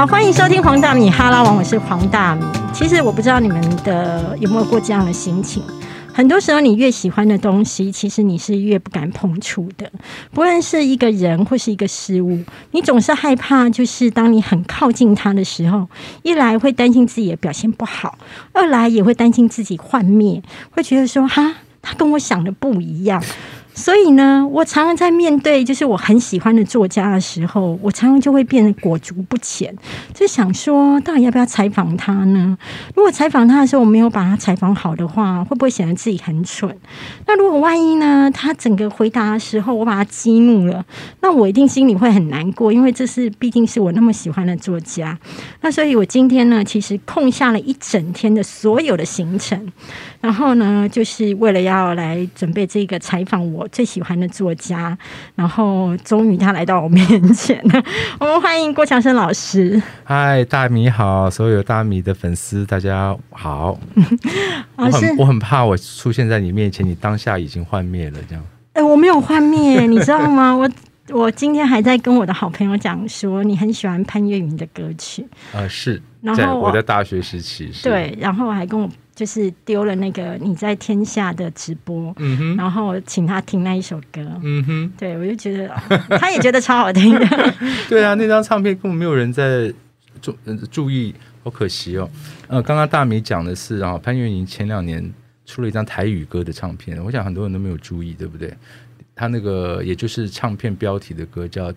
[0.00, 2.42] 好，欢迎收听黄大米哈拉王，我是黄大米。
[2.72, 5.62] 其实我不知道你们的有没有过这样的心情，
[6.10, 9.92] 很多时候你越喜欢的东西，其实你是越不敢碰触的。
[10.32, 15.86] 不论是一个人或是一个事物，你总是害怕，就是当你很靠近它的时候，
[16.22, 18.16] 一来会担心自己的表现不好，
[18.54, 23.22] 二来也会担心自己幻灭，会觉得说哈，他跟我想的不一样。
[23.72, 29.74] 所以呢，我常常在面对就是我很喜欢的作家的时候，我常常就会变得裹足不前，
[30.12, 32.58] 就想说，到底要不要采访他呢？
[32.94, 36.76] 如果采访他的时候我没有把他采访好的话，会不会显得自己很蠢？
[37.26, 40.84] 那如果万一呢，他整个回答的时候我把他激怒了，
[41.20, 45.18] 那我一定心里会很难过，因为这是毕竟是我那么喜欢的作家。
[45.62, 49.72] 那所以我今天呢，其实空下了一整天的所有的行程，
[50.20, 53.59] 然后呢，就是为了要来准备这个采访我。
[53.68, 54.96] 最喜欢的作家，
[55.34, 57.82] 然后终于他来到我面前了。
[58.18, 59.80] 我们欢迎郭强生老师。
[60.04, 63.78] 嗨，大米好，所有大米的粉丝大家好。
[64.76, 68.44] 我很我很怕我出现在你面前，你当下已经幻灭了，这样。
[68.72, 70.54] 哎，我没有幻灭，你知道吗？
[70.54, 70.70] 我
[71.08, 75.26] 我今天还在跟我的好朋友讲说，你很喜欢潘越云的歌曲。
[75.52, 76.00] 呃，是。
[76.22, 78.88] 然后我在大学时期，对，然后我还跟我。
[79.20, 85.68] 就是丢了那个你在天下的直播，嗯哼然后请他听那一首歌，嗯哼，对我就觉得
[86.18, 87.54] 他也觉得超好听的。
[87.86, 89.70] 对啊，那张唱片根本没有人在
[90.22, 90.34] 注
[90.70, 92.08] 注意，好可惜哦。
[92.48, 95.12] 呃，刚刚大米讲的是啊，潘越云前两年
[95.44, 98.50] 出了一张台语歌的唱片，我想很多人都没有注意，对不对？
[99.14, 101.70] 他那个也就是唱片标题的歌叫《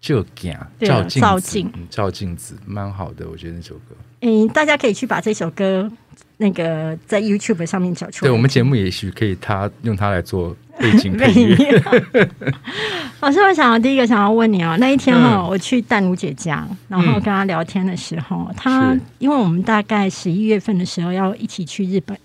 [0.00, 3.96] 照镜照镜照镜子》，蛮好的，我觉得那首歌。
[4.20, 5.90] 嗯，大家可以去把这首歌。
[6.38, 11.82] 那个在 YouTube 上面找出来，对我们节目也许可以，他用它来做背景配乐。
[13.20, 22.16] 老师，我想要第一个想要问你哦，那一天哈，我去淡如姐家，然后跟她聊天的时候，她因为我们大概十一月份的时候要一起去日本。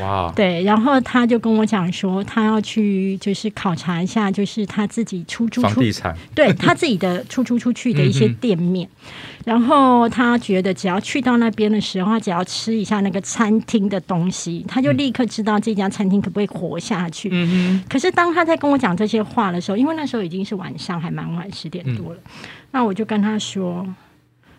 [0.00, 8.88] 哇，对，然后他就跟我讲说，他要去就是考察一下，就是他自己出租房地产，对他自己的出租出去的一些店面，
[9.44, 17.28] 然后他觉得只要去到那边的时候，他只要吃一下那个餐厅的东西，他就立刻知道这家餐厅可不可以活下去。
[17.32, 22.20] 嗯可是当他在跟我讲这些话的时候，因为那时候已经是晚上，还蛮晚，十点多了，
[22.70, 23.86] 那我就跟他说：“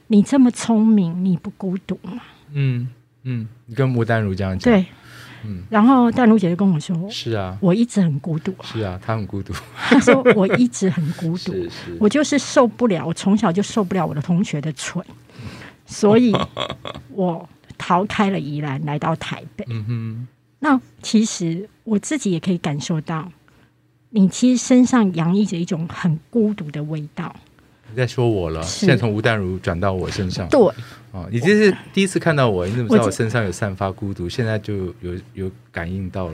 [0.08, 2.22] 你这么聪明，你不孤独吗？”
[2.54, 2.88] 嗯
[3.24, 4.74] 嗯，你跟吴丹如这样讲。
[4.74, 4.86] 对。
[5.46, 9.54] 嗯，然后淡如姐就跟我说：“是啊，我一直很孤独。”是啊，她很孤独。
[9.76, 11.54] 她说：“我一直很孤独，
[12.00, 15.04] 我就是受不了，我从小就受不了我的同学的蠢，
[15.86, 16.36] 所以
[17.10, 17.48] 我
[17.78, 20.28] 逃开了宜兰，来到台北。”嗯哼。
[20.60, 23.32] 那其实我自己也可以感受到，
[24.12, 27.36] 你其实身上洋溢着一种很孤独的味道。
[27.92, 28.64] 你在说我了？
[28.64, 30.48] 现在从吴淡如转到我身上。
[30.50, 30.60] 对。
[31.12, 34.30] 哦，你这是第一次看到我，你怎么知道我身上有散发孤独？
[34.30, 36.34] 现在就有有感应到了。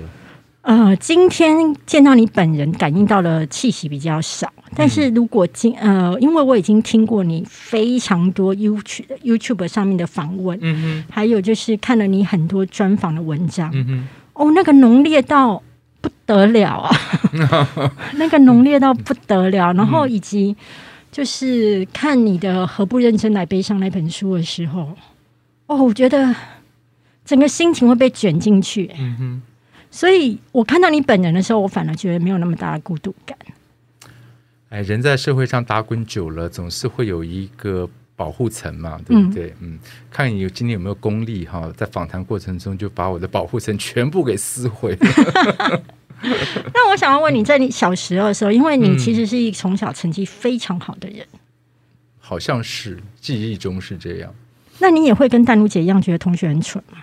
[0.62, 4.54] 呃，今天见到你本人，感应到了气息比较少。
[4.76, 15.64] 但是如果今呃，因为我已经听过你非常多 YouTube YouTube 上面的访问，嗯哼，还有就是看了你很多专访的文章，嗯哼，哦，那个浓烈到
[16.02, 16.96] 不得了啊，
[18.14, 20.56] 那个浓烈到不得了，然后以及。
[21.18, 24.96] 就是看你的《何不认真来悲伤》那本书的时候，
[25.66, 26.36] 哦，我觉得
[27.26, 28.92] 整个心情会被卷进去。
[29.00, 29.42] 嗯哼，
[29.90, 33.36] 所以我看到你本人的时候，我反而觉得没有那么大的孤独感。
[34.70, 39.56] 哎，人在社会上打滚久了，总是会有一个保护层嘛，对不对？
[39.60, 39.80] 嗯，
[40.12, 44.96] 看你今天有没有功力哈，在访谈过程中就把我的保护层全部给撕毁。
[46.74, 51.26] 那我想要问你，在你小时候的时候，因为你其实是一从小成绩非常好的人，
[52.20, 54.34] 好像是记忆中是这样。
[54.80, 56.98] 那你也会跟丹如姐一样觉得同学很蠢吗？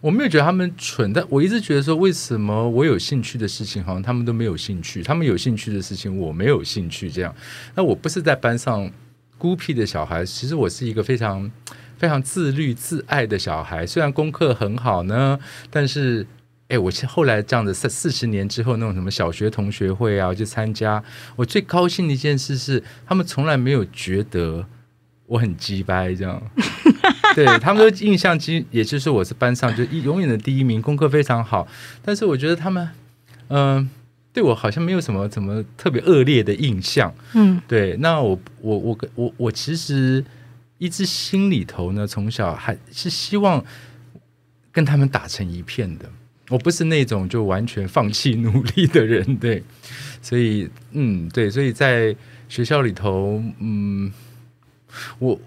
[0.00, 7.10] 我没有觉得他们蠢，但我一直觉得说，为什么我有兴趣的事情，好像他们都没有兴趣；他们有兴趣的事情，我没有兴趣。
[7.10, 7.34] 这样，
[7.74, 8.90] 那我不是在班上
[9.38, 11.50] 孤僻的小孩，其实我是一个非常
[11.96, 13.86] 非常自律自爱的小孩。
[13.86, 15.38] 虽然功课很好呢，
[15.70, 16.26] 但是。
[16.74, 21.02] 哎，我后来这样子，四四十年之后，那种什么小学同学会啊，去参加。
[21.36, 24.66] 我最高兴的一件事是，他们从来没有觉得
[25.26, 26.42] 我很鸡掰，这样。
[27.36, 31.68] 对他们都印象基，也就是我是班上就一永远的第一名，功课非常好。
[32.04, 32.88] 但是我觉得他们，
[33.48, 33.88] 嗯，
[34.32, 37.14] 对我好像没有什么怎么特别恶劣的印象。
[37.34, 37.96] 嗯，对。
[38.00, 40.24] 那我我我我我其实
[40.78, 43.64] 一直心里头呢，从小还是希望
[44.72, 46.10] 跟他们打成一片的。
[46.50, 49.62] 我不是那种就完全放弃努力的人，对，
[50.20, 52.14] 所以，嗯，对，所以在
[52.48, 54.12] 学校里头，嗯，
[55.18, 55.40] 我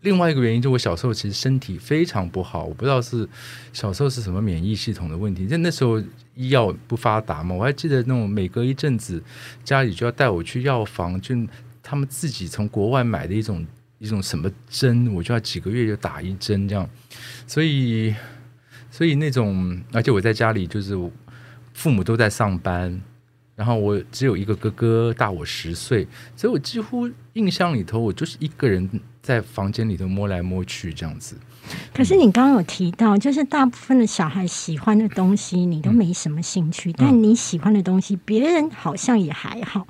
[0.00, 3.28] 另外一个原因，就我小时候其实身体非常不好，我不知道是
[3.72, 5.46] 小时候是什么免疫系统的问题。
[5.46, 6.00] 就那时候
[6.34, 9.22] 医药不发达嘛，我还记得那种每隔一阵子
[9.64, 11.34] 家里就要带我去药房，就
[11.82, 13.66] 他们自己从国外买的一种
[13.98, 16.88] 一种什么针，我就要几个月就打一针这样。
[17.46, 18.14] 所以，
[18.96, 20.96] 所以那种，而且我在家里就是
[21.74, 22.98] 父母都在上班。
[23.54, 28.88] 然后我只有一个哥哥，大我十岁，所以我几乎印象里头，我就是一个人
[29.20, 31.36] 在房间里头摸来摸去这样子。
[31.92, 39.86] 可是你刚刚有提到，就是大部分的小孩喜欢的东西，你都没什么兴趣，但你喜欢的东西，别人好像也还好。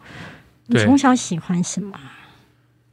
[0.66, 1.96] 你从小喜欢什么？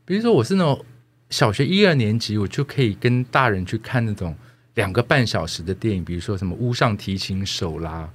[0.06, 0.86] 比如说，我是那种
[1.32, 4.36] 小学一二年级，我就可以跟大人去看那种
[4.76, 8.10] 两个半小时的电影，比如说什么《屋上提琴手》啦，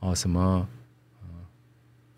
[0.00, 0.66] 哦什么。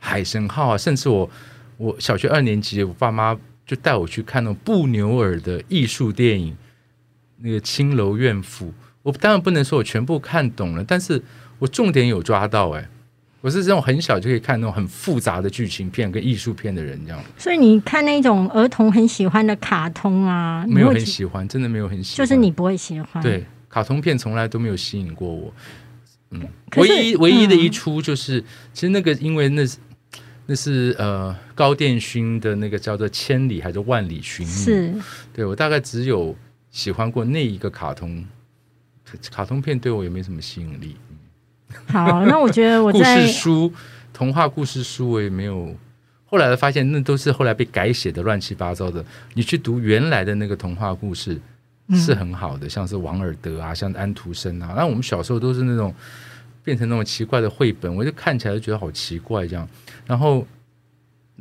[0.01, 1.29] 海神号啊，甚至我
[1.77, 3.37] 我小学二年级，我爸妈
[3.67, 6.57] 就带我去看那种布纽尔的艺术电影，
[7.39, 8.73] 那个青楼怨妇。
[9.03, 11.21] 我当然不能说我全部看懂了，但是
[11.59, 12.71] 我重点有抓到。
[12.71, 12.89] 哎，
[13.41, 17.21] 我是这种很小就可以看那种很复杂的剧情片跟艺术片的人，这样。
[17.37, 23.21] 所以你看那种儿童很喜欢的卡通啊，没有很喜欢，真的没有很喜欢，就是你不会喜欢。
[23.21, 25.53] 对，卡通片从来都没有吸引过我。
[26.31, 28.41] 嗯，唯一唯一的一出就是，
[28.73, 29.79] 其实那个因为那是。
[30.51, 34.53] 那是呃高电勋的那个叫做《千里》还是《万里寻母》？
[34.57, 34.95] 是，
[35.31, 36.35] 对我大概只有
[36.71, 38.25] 喜欢过那一个卡通，
[39.31, 40.97] 卡通片对我也没什么吸引力。
[41.89, 43.71] 好，那我觉得我在故事书、
[44.15, 45.77] 童话故事书我也没有。
[46.25, 49.05] 后来发现那都是后来被改写的乱七八糟的。
[49.35, 51.39] 你去读原来的那个童话故事
[51.91, 54.75] 是很好的，像是王尔德啊，像安徒生啊。
[54.77, 55.95] 那我们小时候都是那种
[56.63, 59.69] 变成那种奇怪的绘本，我就看起来就觉得好奇怪这样。
[60.07, 60.47] 然后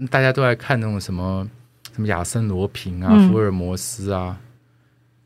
[0.10, 1.50] 大家都爱看那种什么
[1.94, 4.40] 什么亚森罗平啊、福尔摩斯啊，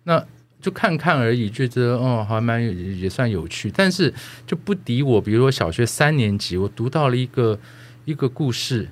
[0.03, 0.25] 那
[0.59, 2.63] 就看看而已，觉得哦还蛮
[2.97, 4.13] 也算有趣，但是
[4.45, 5.19] 就不敌我。
[5.21, 7.59] 比如说小学三年级，我读到了一个
[8.05, 8.89] 一个故事，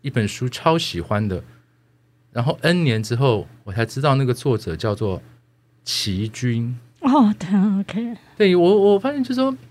[0.00, 1.44] 一本书超喜欢的，
[2.34, 5.22] 然后 N 年之后我才知道那个作者叫做
[5.84, 6.76] 齐军。
[7.00, 7.48] 哦，对
[7.80, 9.56] ，OK，对我我发现就是说。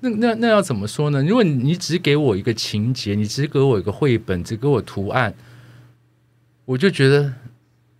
[0.00, 1.20] 那那那要怎么说呢？
[1.24, 5.34] 如果你只给我一个情节，你只给我一个绘本，只给我图案，
[6.66, 7.34] 我就觉得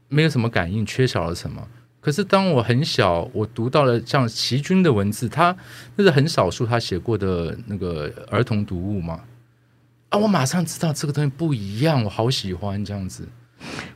[0.06, 1.66] 没有什么感应，缺少了什么。
[2.00, 5.56] 可是当我很小，我读到了像齐军的文字，他
[5.96, 9.24] 那是很少数他写过的那个儿童读物嘛，
[10.10, 13.26] 啊，我马上知道这个东西不一样，我好喜欢这样子。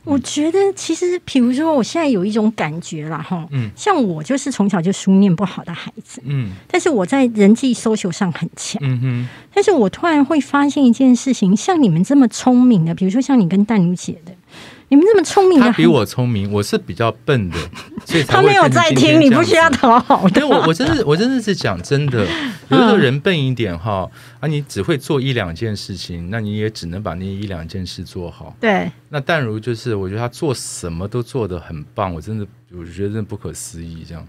[0.03, 14.33] 我觉得其实，比如说，我现在有一种感觉啦哈，嗯，像我就是从小就书念不好的孩子，嗯，但是我在人际 social 上很强，嗯哼，但是我突然会发现一件事情，像你们这么聪明的，比如说像你跟淡如姐的。
[14.93, 17.57] 你们这么聪明，他比我聪明，我是比较笨的，
[18.05, 20.29] 所以他没有在听，你不需要讨好。
[20.29, 22.27] 对，我我真的我真的是讲真的，
[22.69, 24.07] 有的人笨一点哈，
[24.39, 28.55] 啊，你只会做一两件事情，那你也只能把那一两件事做好。
[28.59, 34.23] 对，那淡如就是，我觉得他做什么都做得很棒，我真的我觉得真的不可思议这样。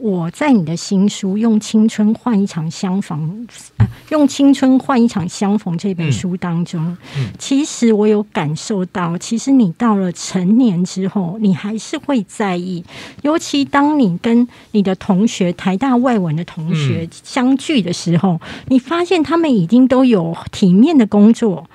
[0.00, 6.96] 我在你的新书《用青春换一场相逢》啊，《用青春换一场相逢》这本书当中，
[7.38, 12.82] 其实我有感受到，其实你到了成年之后，你还是会在意，
[13.20, 21.68] 尤其当你跟你的同学、台大外文的同学相聚的时候，你发现他们已经都有体面的工作，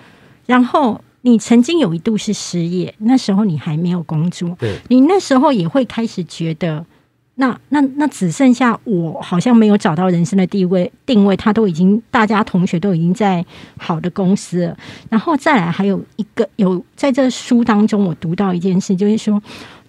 [0.47, 4.57] 然后你曾经有一度是失业，那时候你还没有工作，
[4.87, 6.83] 你那时候也会开始觉得。
[7.35, 11.35] 那那那只剩下我，好像没有找到人生的地位定位。
[11.35, 13.45] 他都已经，大家同学都已经在
[13.77, 14.77] 好的公司了。
[15.09, 19.41] 然后再来，还有一个有在这书当中，我读到一件事，就是说，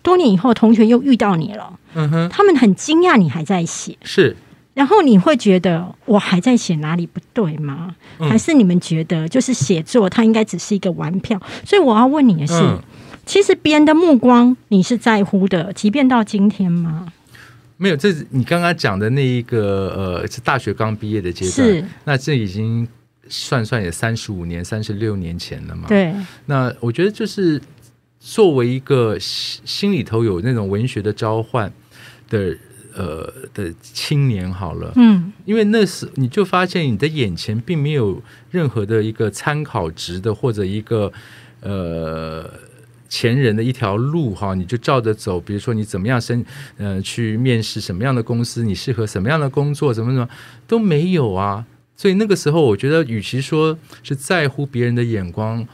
[0.03, 1.73] 多年以后，同学又遇到你了。
[1.95, 4.37] 嗯哼，他们很惊讶你还在写，是。
[4.75, 7.95] 然后你会觉得我还在写哪里不对吗？
[8.19, 11.41] 还是你们觉得就是写作它应该只是一个玩票？
[11.65, 12.79] 所以我要问你的是，
[13.25, 17.07] 其实别人的目光你是在乎的，即便到今天吗？
[17.79, 21.91] 没有，这是你刚刚讲的那一个呃，是大学刚毕业的阶段。
[22.05, 22.89] 那这已经
[23.29, 25.87] 算算也三十五年、三十六年前了嘛。
[25.87, 26.15] 对。
[26.47, 27.61] 那我觉得就是
[28.19, 31.71] 作为一个心心里头有那种文学的召唤
[32.31, 32.57] 的
[32.95, 41.13] 呃的青年，好了，嗯，因为那时你就发现你的眼前并没有任何的一个参考值的或者一个
[41.61, 42.49] 呃。
[43.09, 45.41] 前人的一条路哈，你就照着走。
[45.41, 46.45] 比如说，你怎么样升，
[46.77, 50.29] 呃，去面试什么样的公司，你适合什么样的工作，怎么怎么
[50.67, 51.67] 都没有啊。
[51.97, 55.67] 所以那个时候，我觉得，与其说是在乎别人的眼光，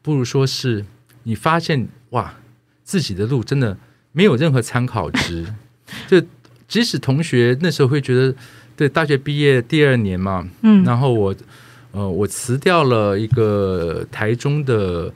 [0.00, 0.84] 不如说是
[1.24, 2.34] 你发现哇，
[2.82, 3.76] 自己的路真的
[4.12, 5.46] 没有任何参考值。
[6.08, 6.22] 就
[6.66, 8.34] 即使同学那时候会觉得，
[8.76, 11.34] 对大学毕业第二年嘛，嗯然后我
[11.92, 15.12] 呃我辞掉了一个台中的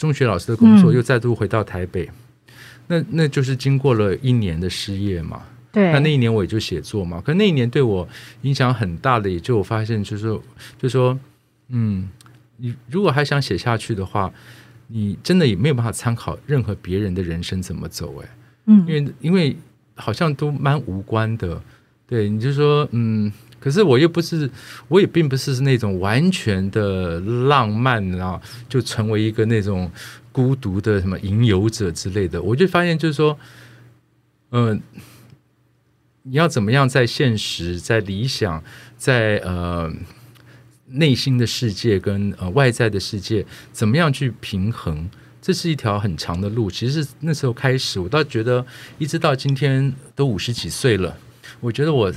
[0.00, 0.94] 中学老师的工作，嗯。
[0.94, 2.08] 又再度回到台北。
[2.86, 8.08] 那那就是经过了一年的失业嘛，对，那那一年我也就写作嘛，可那一年对我
[8.42, 10.40] 影响很大的，也就我发现就是
[10.80, 11.16] 就说，
[11.68, 12.08] 嗯，
[12.56, 14.32] 你如果还想写下去的话，
[14.88, 18.28] 你真的也没有办法参考任何别人的人生怎么走，哎，
[18.66, 18.84] 嗯。
[18.88, 19.56] 因为因为
[19.94, 21.62] 好像都蛮无关的，
[22.08, 23.30] 对，你就说，嗯，
[23.60, 24.50] 可是我又不是，
[24.88, 29.88] 我也并不是那种完全的浪漫啊，就成为一个那种
[30.32, 33.38] 孤独的什么吟游者之类的，我就发现就是说，
[34.52, 34.80] 嗯、
[36.22, 38.64] 你要怎么样在现实、在理想、
[38.96, 39.92] 在呃
[40.86, 45.08] 内心的世界跟呃外在的世界，怎么样去平衡？
[45.42, 46.70] 这是一条很长的路。
[46.70, 48.64] 其实那时候开始，我倒觉得，
[48.98, 51.16] 一直到今天都五十几岁了，
[51.60, 52.12] 我觉得我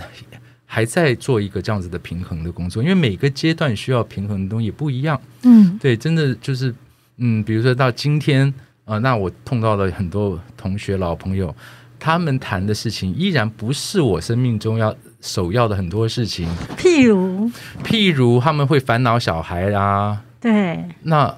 [0.74, 5.22] 还在做一个这样子的平衡的工作，因为每个阶段需要平衡的东西也不一样。
[5.44, 6.74] 嗯对，真的就是，
[7.18, 8.52] 嗯，比如说到今天，
[8.84, 11.56] 啊、那我碰到了很多同学、老朋友，
[12.00, 17.48] 他们谈的事情依然不是我生命中要首要的很多事情，譬如
[17.84, 21.32] 譬如他们会烦恼小孩啊，对，那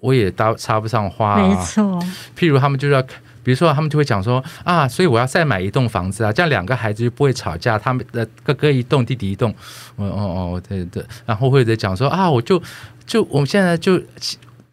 [0.00, 1.62] 我也搭插不上话、没啊。
[1.66, 2.02] 错，
[2.34, 3.04] 譬如他们就是要。
[3.42, 7.78] 比如说，他们就会讲说啊，所以我要再买一栋房子啊，这样两个孩子就不会吵架。
[7.78, 9.50] 他们的哥哥一栋，弟弟一栋。
[9.96, 11.04] 哦哦哦，对对。
[11.26, 12.62] 然后或者讲说啊，我就
[13.06, 14.00] 就我们现在就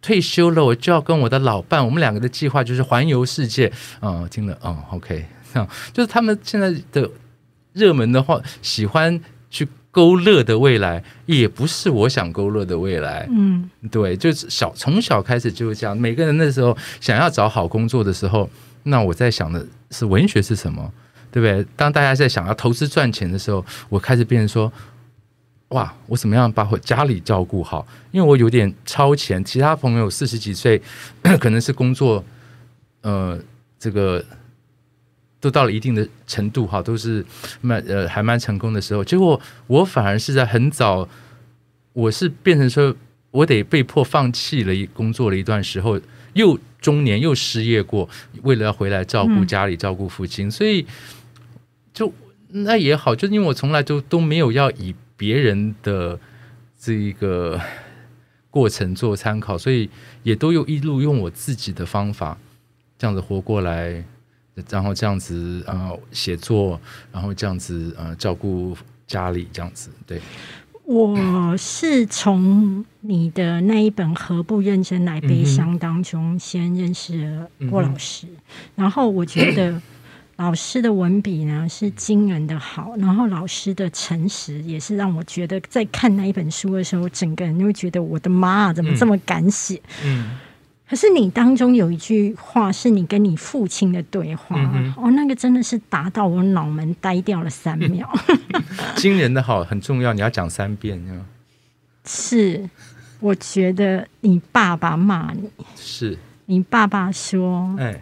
[0.02, 3.72] 退休了，我就要跟我的老伴，我们两个的计划就是环游世界。
[4.02, 7.10] 嗯，听了，嗯，OK，这 样就是他们现在的
[7.74, 9.20] 热门的话，喜欢
[9.50, 9.68] 去
[9.98, 13.28] 勾勒的未来，也不是我想勾勒的未来。
[13.32, 15.98] 嗯对，就是小从小开始就是这样。
[15.98, 18.48] 每个人那时候想要找好工作的时候，
[18.84, 20.94] 那我在想的是文学是什么，
[21.32, 21.66] 对不对？
[21.76, 24.72] 当大家在想要投资赚钱的时候，我开始变成说，
[25.70, 27.84] 哇，我怎么样把我家里照顾好？
[28.12, 30.80] 因为我有点超前，其他朋友四十几岁，
[31.42, 32.24] 可能是工作，
[33.02, 33.36] 呃，
[33.80, 34.24] 这个。
[35.40, 37.24] 都到了一定的程度哈，都是
[37.62, 41.08] 蛮呃还蛮成功的时候，结果我反而是在很早，
[41.94, 42.96] 我是变成说
[43.32, 46.00] 我得被迫放弃了一工作了一段时候，
[46.34, 48.10] 又中年又失业过，
[48.42, 50.86] 为了要回来照顾嗯家里、照顾父亲，所以
[51.94, 52.12] 就
[52.50, 56.20] 那也好，就因为我从来都都没有要以别人的
[56.80, 57.60] 这一个
[58.50, 59.90] 过程做参考，所以
[60.24, 62.38] 也都有一路用我自己的方法
[62.98, 64.04] 这样子活过来，
[64.70, 66.80] 然后这样子呃写作，
[67.12, 70.20] 然后这样子呃照顾家里这样子，对，
[70.84, 78.28] 我是从你的那一本《何不认真来悲伤》当中先认识了郭老师，
[78.76, 79.82] 然后我觉得
[80.38, 89.82] 老师的文笔呢是惊人的好，然后老师的诚实也是让我觉得在看那一本书的时候，整个人就会觉得我的妈啊，怎么这么敢写？
[90.06, 90.38] 嗯
[90.90, 98.10] 可是你当中有一句话是你跟你父亲的对话，嗯哦，那个真的是打到我脑门呆掉了三秒。
[98.96, 101.26] 惊人的好很重要，你要讲三遍，这样
[102.06, 102.70] 是，
[103.20, 108.02] 我觉得你爸爸骂你，是，你爸爸说哎，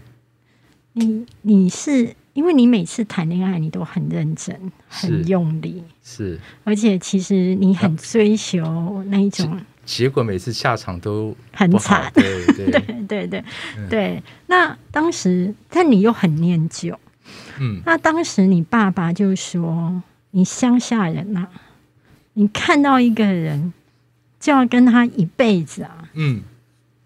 [0.94, 13.44] 你你是因为你每次谈恋爱你都很认真、很用力，是，而且其实你很追求那一种结果每次下场都很惨，对 对，对对对
[13.90, 14.24] 对。
[14.48, 16.98] 那当时，但你又很念旧。
[17.60, 20.02] 嗯那当时你爸爸就说
[20.32, 21.48] ：“你乡下人呐、
[22.34, 23.74] 你看到一个人
[24.40, 26.42] 就要跟他一辈子啊。”嗯，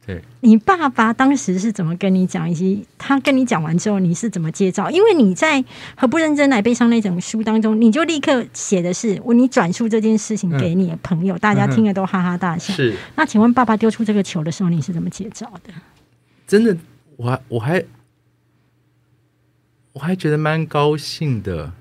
[0.10, 4.90] 对，你爸爸当时是怎么跟你讲，以及他跟你讲完之后，你是怎么接招？
[4.90, 5.62] 因为你在
[5.96, 12.74] 《何不认真来悲伤》那种书当中，你就立刻写的是我你转述这件事情给你的朋友，大家听了都哈哈大笑。
[12.74, 15.72] 是那请问爸爸丢出这个球的时候，你是怎么接招的？
[16.48, 16.76] 真的，
[17.16, 17.86] 我还我还
[19.94, 21.72] 我还觉得蛮高兴的，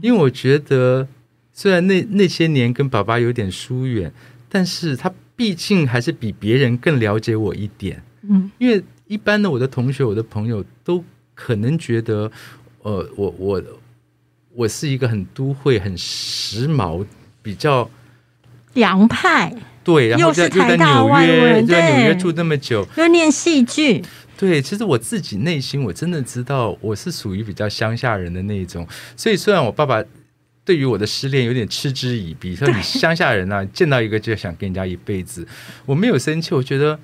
[0.00, 1.08] 因为我觉得
[1.52, 4.12] 虽然那那些年跟爸爸有点疏远，
[4.48, 8.02] 但是他毕竟还是比别人更了解我一点。
[8.22, 8.50] 嗯。
[8.58, 12.28] 因为一般的我的同学、我的朋友都可能觉得，
[12.82, 13.62] 呃，我我
[14.54, 17.06] 我是一个很都会、很时髦、
[17.42, 17.88] 比较
[18.74, 19.54] 洋派。
[19.84, 24.02] 对，然后在又在纽约，在纽约住那么久，又念戏剧，
[24.36, 28.84] 对，其实我自己内心我真的知道，我是属于比较乡下人的那一种，
[29.16, 30.02] 所以虽然我爸爸。
[30.66, 35.46] 对于我的失恋有点嗤之以鼻，说你乡下人啊，见到一个就想跟人家一辈子。
[35.86, 36.98] 我没有生气，我觉得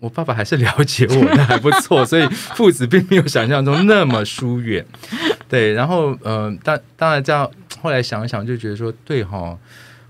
[0.00, 4.84] 我爸爸还是了解我的，还不错，所以父子并没有想象中那么疏远。
[5.46, 7.48] 对，然后呃，当当然这样，
[7.82, 9.58] 后来想一想，就觉得说，对哈，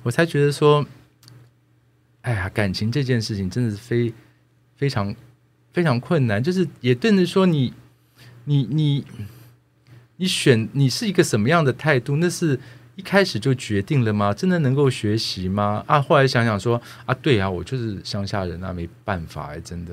[0.04, 0.87] 我才觉得说，
[2.23, 4.14] 哎呀，感情这件事情真的是非
[4.76, 5.12] 非常
[5.73, 7.75] 非常困难，就是也对着说，你
[8.44, 9.04] 你你
[10.18, 12.59] 选你是一个什么样的态度，那是。
[12.97, 14.33] 一开始就决定了吗？
[14.33, 15.83] 真的能够学习吗？
[15.88, 19.92] 啊，后来想想说啊，对啊，我就是乡下人啊，没办法哎，真的。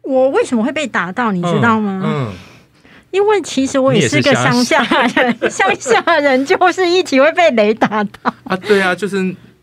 [0.00, 1.30] 我为什么会被打到？
[1.30, 2.00] 你知道吗？
[2.02, 2.32] 嗯，
[3.10, 4.82] 因为其实我也是个乡下
[5.14, 8.56] 人，乡下人就是一起会被雷打到啊。
[8.56, 9.18] 对啊，就是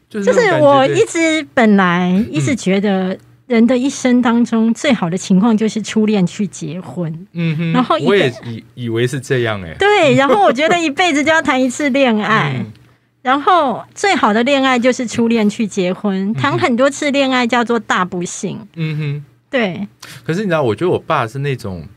[0.08, 3.18] 就是就是我一直本来一直觉得。
[3.50, 7.12] 人的一生当中，最好的情况就是初恋去结婚。
[7.34, 9.74] 嗯哼，然后我也以以为是这样哎。
[9.80, 12.64] 对，然后我觉得一辈子就要谈一次恋爱，
[13.24, 18.60] 然后最好的恋爱就是初恋去结婚，谈很多次恋爱叫做大不幸。
[18.76, 19.88] 嗯哼，对。
[20.24, 21.88] 可是你知道，我觉得我爸是那种，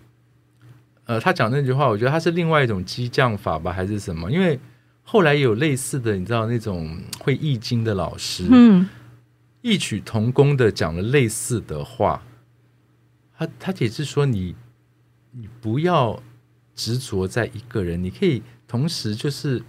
[1.05, 4.33] 呃，他讲那句话，我觉得他是另外一种激将法吧，还是什么？
[4.33, 4.59] 因为
[5.03, 8.89] 后来有类似的，你知道那种会易经的老师，嗯。
[9.63, 12.23] 异曲同工的讲了类似的话，
[13.37, 14.55] 他他解释说你
[15.31, 16.23] 你不要
[16.75, 19.63] 执着在一个人，你可以同时就是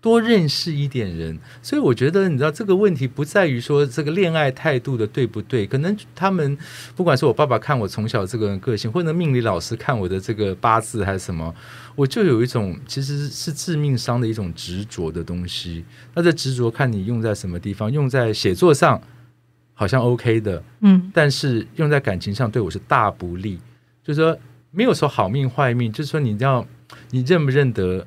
[0.00, 1.38] 多认识一点人。
[1.62, 6.56] 所以我觉得你知道这个问题不在于说这个恋爱态度的对不对，可能他们
[6.94, 11.54] 不管是我爸爸看我从小这个个性，或者命理老师看我的这个八字还是什么。
[11.96, 19.02] 我就有一种其实是致命伤的一种执着的东西，那这执着看你用在什么地方，用在写作上
[19.74, 23.58] 好像 OK 的，嗯，但是用在感情上对我是大不利。
[24.04, 24.38] 就是说
[24.70, 26.64] 没有说好命坏命，就是说你要
[27.10, 28.06] 你认不认得，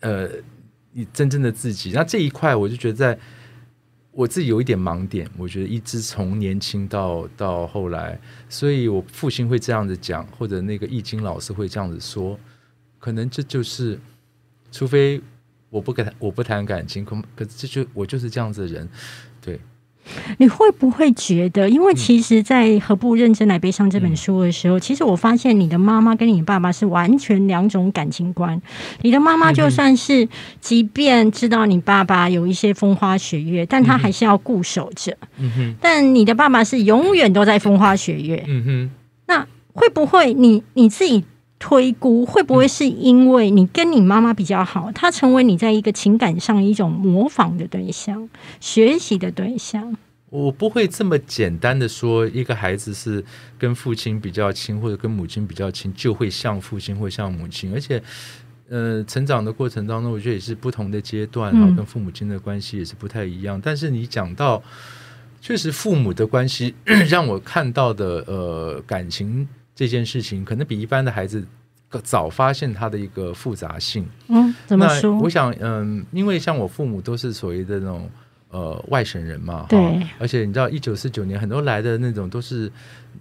[0.00, 0.28] 呃，
[0.92, 1.92] 你真正的自己。
[1.92, 3.18] 那这一块我就觉得在
[4.10, 12.38] 我自己有一点盲点，我觉得一直从年轻到到后来，所以我父亲会这样子讲，或者那个易经老师会这样子说。
[12.98, 13.98] 可能这就是，
[14.72, 15.20] 除非
[15.70, 18.88] 我不跟他，我不谈感情，可可这就我就是这样子的人，
[19.40, 19.60] 对。
[20.38, 28.60] 你会不会觉得，因为其实，在《何不认真来悲伤》这本书的时候，其实我发现你的妈妈跟你爸爸是完全两种感情观。
[29.02, 30.28] 你的妈妈就算是，
[30.60, 35.16] 即便知道你爸爸有一些风花雪月，但他还是要固守着。
[35.38, 35.74] 嗯哼。
[35.80, 38.44] 但你的爸爸是永远都在风花雪月。
[38.46, 38.90] 嗯哼。
[39.26, 41.24] 那会不会你你自己？
[41.58, 48.28] 推估会不会是因为你跟你妈妈比较好，她成为你在一个情感上一种模仿的对象、
[48.60, 49.96] 学习的对象？
[50.30, 53.24] 我不会这么简单的说，一个孩子是
[53.58, 57.72] 跟父亲比较亲，或者跟母亲比较亲，就会像父亲或像母亲。
[57.72, 58.02] 而且，
[58.68, 63.58] 呃，成长的过程当中，我觉得也是不同的阶段，然后跟父母亲的关系也是不太一样。
[63.60, 64.62] 但是你讲到，
[65.40, 66.74] 确实父母的关系
[67.08, 69.48] 让我看到的，呃，感情。
[69.78, 71.46] 这件事情可能比一般的孩子
[72.02, 74.04] 早发现他的一个复杂性。
[74.26, 75.16] 嗯，怎么说？
[75.20, 78.10] 我想，嗯，因为像我父母都是所谓的那种
[78.50, 79.78] 呃外省人嘛，对。
[80.18, 82.68] 而且你知道，一九四九年很多来的那种都是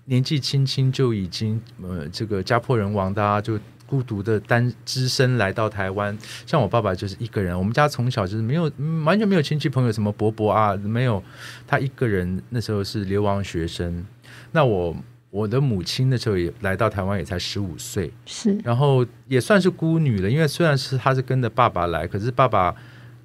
[0.05, 6.17] 年纪轻轻就已经呃这个家破人亡的啊，就孤独的单只身来到台湾。
[6.47, 8.63] 像我爸爸就是一个人，我们家从小就是没有
[9.05, 11.23] 完全没有亲戚朋友，什么伯伯啊没有，
[11.67, 14.03] 他一个人那时候是流亡学生。
[14.51, 14.95] 那我。
[15.29, 20.29] 我的母亲那时候也来到台湾，也才十五岁，是，然后也算是孤女了。
[20.29, 22.73] 因为虽然是她是跟着爸爸来，可是爸爸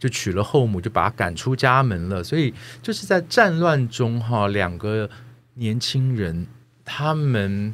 [0.00, 2.22] 就娶了后母，就把她赶出家门了。
[2.22, 5.08] 所以就是在战乱中，哈，两个
[5.54, 6.44] 年轻人
[6.84, 7.72] 他们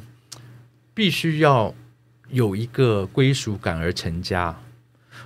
[0.93, 1.73] 必须要
[2.29, 4.55] 有一个归属感而成家。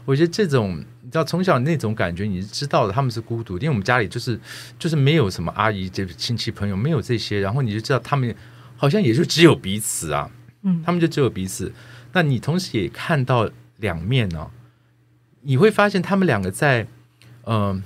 [0.06, 4.40] 我觉得这种你知道，从小那种感觉，你是知道的，他们是孤独，因为我们家里就是
[4.80, 8.34] 就是没有什么阿姨、这亲戚朋友，没有这些，然后你就知道他们。
[8.84, 10.30] 好像也就只有彼此啊，
[10.64, 11.72] 嗯，他们就只有彼此。
[12.12, 14.52] 那你同时也看到两面呢，
[15.44, 16.86] 你会发现他们两个在
[17.46, 17.82] 呃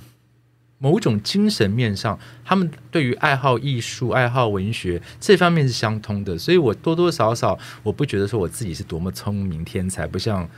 [0.79, 6.35] 某种精神面上，他们对于爱好艺术、爱好文学这方面是相通的。
[6.35, 10.49] 所以我多多少少，我不觉得说我自己是多么聪明天才，不像。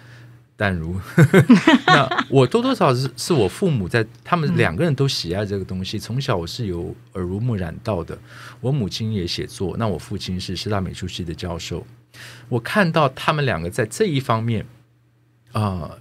[0.60, 0.94] 淡如，
[1.88, 5.98] 那我多多少是是我父母在，他们两个人都喜爱这个东西。
[5.98, 8.20] 从小我是有耳濡目染到的。
[8.60, 11.88] 我母亲也写作，那我父亲是师大美术系的教授。
[12.50, 14.66] 我看到他们两个在这一方面，
[15.54, 15.92] 啊，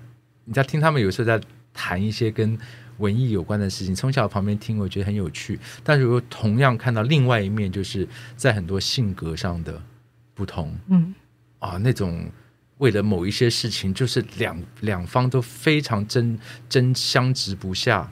[0.45, 1.41] 你在听他们有时候在
[1.73, 2.59] 谈一些跟
[2.97, 3.95] 文艺有关的事情。
[3.95, 5.57] 从小旁边听，我觉得很有趣。
[5.85, 9.81] 但是我同样看到另外一面，就是在很多性格上的
[10.35, 10.77] 不同。
[10.89, 11.15] 嗯，
[11.61, 12.29] 啊，那种。
[12.79, 16.39] 为了某一些事情，就是两两方都非常争
[16.69, 18.11] 争相执不下。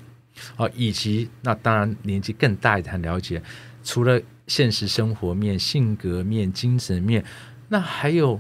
[0.57, 3.43] 啊，以及那当然年纪更大一点了解，
[3.83, 7.25] 除了现实生活面、性格面、精神面，
[7.69, 8.39] 那还有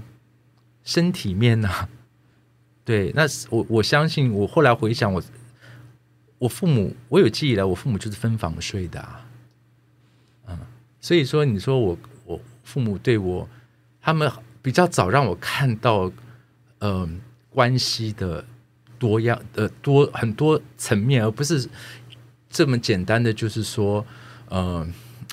[0.84, 1.88] 身体面呢、
[2.84, 5.22] 对，那我我相信，我后来回想我，
[6.36, 9.26] 我父母，我有记忆来，我父母就是分房睡的、啊，
[10.48, 10.58] 嗯，
[11.00, 13.48] 所以说，你说我我父母对我，
[14.02, 14.30] 他们
[14.66, 16.10] 比较早让我看到，
[16.80, 18.44] 嗯、关系的
[18.98, 21.68] 多样的多很多层面，而不是
[22.50, 24.04] 这么简单的，就是说，
[24.48, 24.84] 呃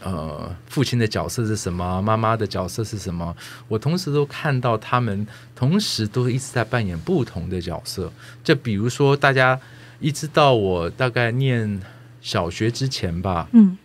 [0.04, 3.36] 呃，父亲的角色是什么，妈妈的角色是什么，
[3.68, 8.14] 我同时都看到他们同时都一直在扮演不同的角色。
[8.44, 9.60] 就比如说，大家
[10.00, 11.82] 一直到我大概念
[12.22, 13.76] 小学之前吧，嗯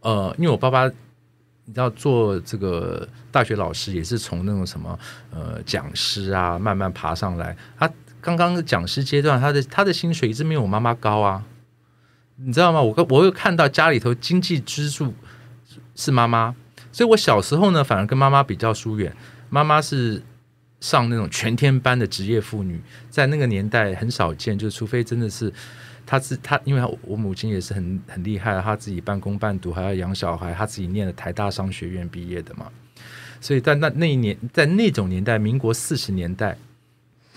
[0.00, 0.90] 呃，因为我爸爸
[1.66, 4.98] 你知道做这个大学老师也是从那种什么
[5.30, 7.56] 呃讲师啊慢慢爬上来。
[7.78, 11.44] 他刚刚讲师阶段，他的他的薪水一直没有我妈妈高啊，
[12.36, 12.82] 你知道吗？
[12.82, 15.14] 我我有看到家里头经济支柱
[15.94, 16.54] 是妈妈，
[16.92, 19.14] 所以我小时候呢反而跟妈妈比较疏远。
[19.50, 20.22] 妈妈是
[20.80, 25.52] 上那种全天班的职业妇女，在那个年代很少见，就除非真的是
[26.06, 32.66] 她自他，因为她我母亲也是很很厉害，她自己半工半读，还要养小孩，她自己念了台大商学院毕业的嘛，
[33.40, 36.56] 所以在那那一年，在那种年代，民国四十年代，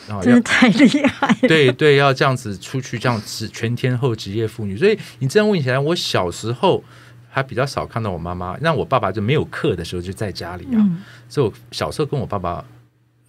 [0.07, 1.47] 啊、要真的太厉害了。
[1.47, 4.77] 对对，要这样子出去，这样子全天候职业妇女。
[4.77, 6.83] 所以你这样问起来，我小时候
[7.29, 12.63] 还比较少看到我妈妈，那我爸爸就没有课的时候就在家里啊，嗯所以我小时候跟我爸爸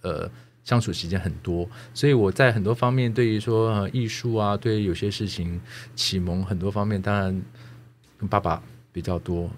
[0.01, 0.29] 呃
[0.63, 5.59] 相处时间很多，所以我在很多方面对于说呃艺术啊，对于有些事情
[5.95, 7.41] 启蒙很多方面，当然
[8.17, 9.49] 跟爸爸比较多。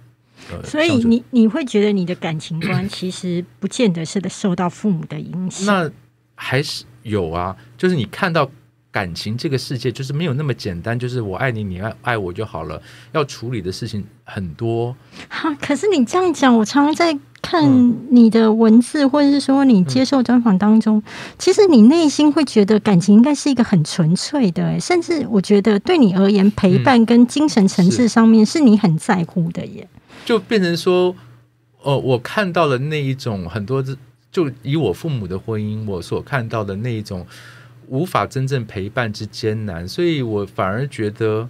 [0.49, 5.65] 呃，所以你你会觉得你的感情观其实不见得是受到父母的影响。
[5.65, 5.91] 那
[6.35, 8.49] 还是有啊，就是你看到
[8.89, 12.81] 感情这个世界，就是没有那么简单，就是我爱你，你爱爱我就好了。
[13.11, 14.95] 要处理的事情很多，
[15.29, 18.07] 哈，可是你这样讲，我常常在看嗯。
[18.09, 21.01] 你的文字，或者是说你接受专访当中，
[21.37, 29.87] 其实你内心会觉得感情应该是一个很纯粹的，欸甚至我觉得对你而言，陪伴跟精神层次上面是你很在乎的耶。
[30.25, 31.15] 就变成说，
[31.81, 33.81] 呃，我看到了那一种很多，
[34.31, 37.25] 就以我父母的婚姻，我所看到的那一种
[37.87, 41.49] 无法真正陪伴之艰难，所以我反而觉得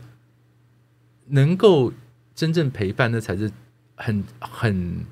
[1.27, 1.91] 能够
[2.35, 3.51] 真正陪伴，那才是
[3.95, 5.05] 很很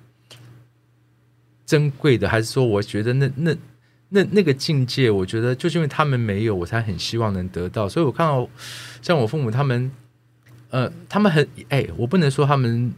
[1.70, 2.28] 珍贵的。
[2.28, 3.56] 还是说，我觉得那那
[4.10, 7.88] 那那个境界，我觉得就是因为他们没有，我才很希望能得到。
[7.88, 8.48] 所以我看到
[9.02, 9.92] 像我父母他们，
[10.72, 12.94] 呃，他们很哎，我不能说他们。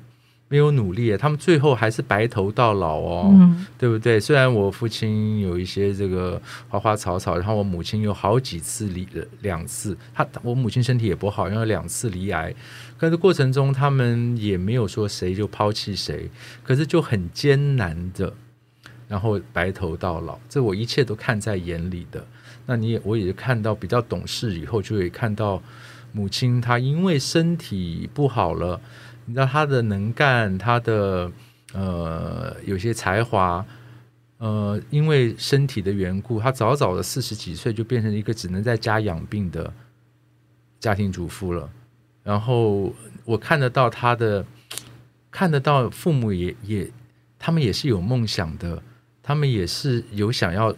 [0.51, 3.29] 没有努力，他们最后还是白头到老哦。
[3.31, 4.19] 嗯对不对？
[4.19, 9.07] 虽然我父亲有一些这个花花草草，然后我母亲有好几次离
[9.43, 12.53] 两次，他我母亲身体也不好，然后两次离癌，
[12.97, 16.29] 可是过程中他们也没有说谁就抛弃谁，
[16.63, 18.33] 可是就很艰难的，
[19.11, 22.25] 然后白头到老，这我一切都看在眼里的。
[22.65, 25.61] 那你也我也看到比较懂事以后，就会看到
[26.13, 28.79] 母亲她因为身体不好了，
[29.25, 31.29] 你知道她的能干，她的。
[31.73, 33.65] 呃，有些才华，
[34.39, 39.73] 呃，因为身体的缘故，她早早的四十几岁就变成一个只能在家养病的
[40.81, 41.69] 家庭主妇了。
[42.23, 42.93] 然后
[43.23, 44.45] 我看得到她的，
[45.31, 46.91] 看得到父母也也，
[47.39, 48.83] 他们也是有梦想的，
[49.23, 50.75] 他们也是有想要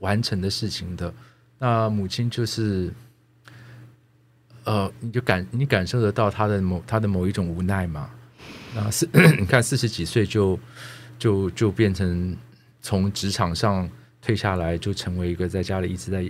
[0.00, 1.12] 完成的事情的。
[1.58, 2.92] 那母亲就是，
[4.64, 8.10] 呃，你就感你感受得到他的某他的某一种无奈嘛。
[8.74, 10.58] 那四， 你看四十几岁就
[11.18, 12.36] 就就变成
[12.82, 13.88] 从职场上
[14.20, 16.28] 退下来，就成为一个在家里一直在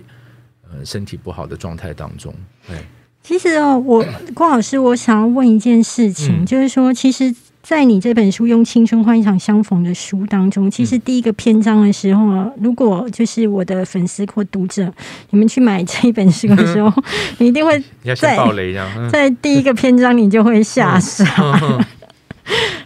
[0.69, 2.33] 呃身体不好的状态当中。
[2.67, 2.85] 对，
[3.23, 7.33] 其实哦，我郭老师，我想要问一件事情，嗯就是说，其实，
[7.65, 10.85] 在你这本书《用青春换一场相逢》的书当中，其嗯。
[10.85, 14.93] 实第一个篇章的时候啊，如果就是我的粉丝或读者，
[15.31, 16.93] 你们去买这一本书的时候，
[17.39, 17.83] 你一定会
[18.15, 19.09] 在爆雷这样，嗯。
[19.09, 21.25] 在第一个篇章你就会吓傻，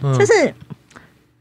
[0.18, 0.54] 就是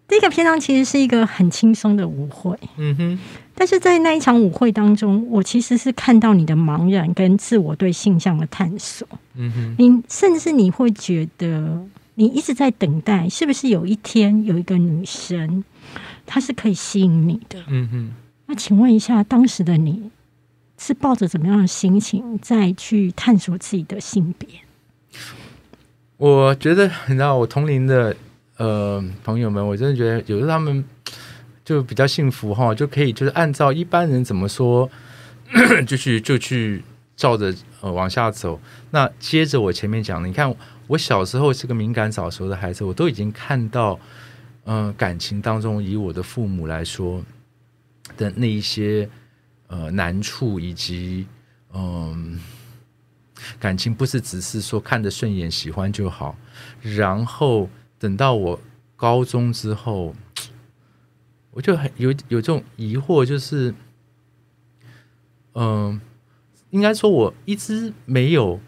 [0.05, 2.53] 第一个篇章其实是一个很轻松的舞会。
[2.75, 3.19] 嗯哼，
[3.55, 9.07] 但是在那一场舞会当中，我其实是看到你的茫然跟自我对性向的探索。
[9.35, 11.81] 嗯哼，你甚至你会觉得，
[12.19, 15.63] 你一直在等待，是不是有一天有一个女神，
[16.25, 17.63] 她是可以吸引你的？
[17.67, 18.11] 嗯哼。
[18.47, 20.11] 那请问一下，当时的你
[20.77, 24.49] 是抱着怎么样的心情再去探索自己的性别？
[26.17, 28.13] 我觉得，你知道，我同龄的
[28.57, 30.83] 呃朋友们，我真的觉得有时候他们
[31.63, 34.89] 就比较幸福哈，就可以就是按照一般人怎么说，
[35.87, 36.83] 就去就去
[37.15, 38.59] 照着呃往下走。
[38.91, 40.53] 那接着我前面讲的，你看
[40.89, 43.99] 我小时候是个敏感早熟的孩子，我都已经看到
[44.65, 47.23] 嗯、感情当中，以我的父母来说
[48.17, 49.07] 的那一些
[49.67, 51.27] 呃难处，以及
[51.73, 52.39] 嗯、
[53.59, 56.35] 感情不是只是说看着顺眼喜欢就好，
[56.81, 58.59] 然后等到我
[58.95, 60.15] 高中之后，
[61.51, 63.73] 我就很有有这种疑惑，就是
[65.53, 66.01] 嗯、
[66.71, 68.59] 应该说我一直没有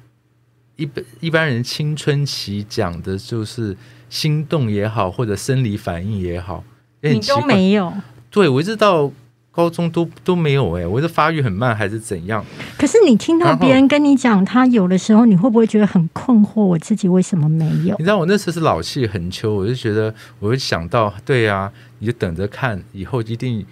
[0.82, 3.78] 一般一般人青春期讲的就是
[4.10, 6.64] 心动也好，或者生理反应也好，
[7.02, 7.94] 也你都没有。
[8.32, 9.12] 对我一直到
[9.52, 12.44] 高中都都没有哎、我是发育很慢还是怎样？
[12.78, 16.64] 可是你听到别人跟你讲他有的时候，你会不会觉得很困惑？
[16.64, 18.04] 我自己为什么没有你？
[18.04, 23.64] 知道我那时候是老气横秋，我就觉得我会想到，对啊，你就等着看，以后一定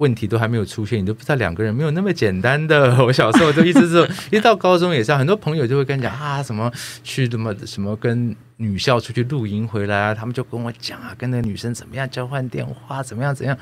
[0.00, 2.94] 问题都还没有出现，你都不知道两个人没有那么简单的。
[3.04, 6.70] 我小时候就一直是， 一到高中也是，很多朋友就会跟你讲啊，什么
[7.02, 13.56] 去什么什么跟女校出去露营回来啊，他们就跟我讲啊，跟那个女生怎么样交换电话，怎么样怎样，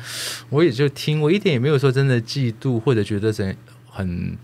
[0.50, 3.56] 我也就听，我一点也没有说真的嫉妒或者觉得怎
[3.88, 4.36] 很。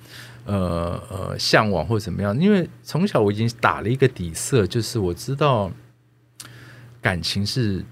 [0.46, 2.38] 呃呃，向往或怎么样？
[2.38, 5.72] 因为从小我已经打了一个底色，就是我知道
[7.00, 7.82] 感情是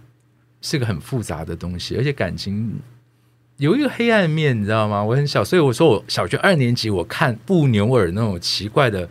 [0.61, 2.79] 是个很复杂的东西，而且感情
[3.63, 5.05] 有一个黑暗面，你知道吗？
[5.05, 9.09] 我很小，所以我说我小学二年级我看布纽尔那种奇怪的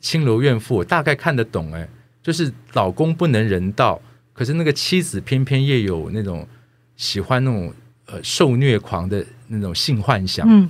[0.00, 1.72] 青楼怨妇，我大概看得懂。
[1.72, 1.88] 哎，
[2.24, 6.44] 就是老公不能人道，可是那个妻子偏偏也有那种
[6.96, 7.72] 喜欢那种
[8.06, 10.44] 呃受虐狂的那种性幻想。
[10.50, 10.68] 嗯，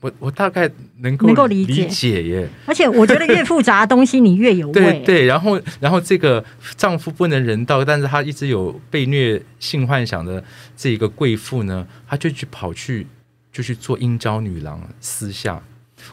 [0.00, 2.48] 我我大概能够能够理解耶。
[2.66, 4.72] 而且我觉得越复杂的东西，你越有味。
[4.72, 6.44] 对对，然后然后这个
[6.76, 10.42] 丈夫不能人道，但是她一直有被虐性幻想的
[10.76, 13.06] 这一个贵妇呢，她就去跑去
[13.52, 15.62] 就去做阴招女郎，私下。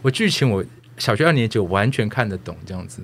[0.02, 0.63] 我剧情我
[0.98, 3.02] 小学二年级我完全看得懂这样子。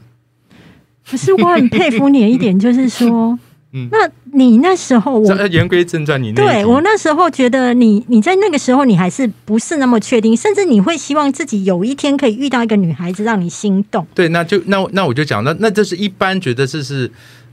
[1.10, 3.38] 可是我很佩服你的一点，就是说，
[3.72, 14.08] 嗯那你那时候我这言归正传，你那对我那时候觉得你你在那个时候你还是不是那么确定，甚至你会希望自己有一天可以遇到一个女孩子让你心动。
[14.16, 17.12] 对，那就那那我就讲，那那这是一般觉得这是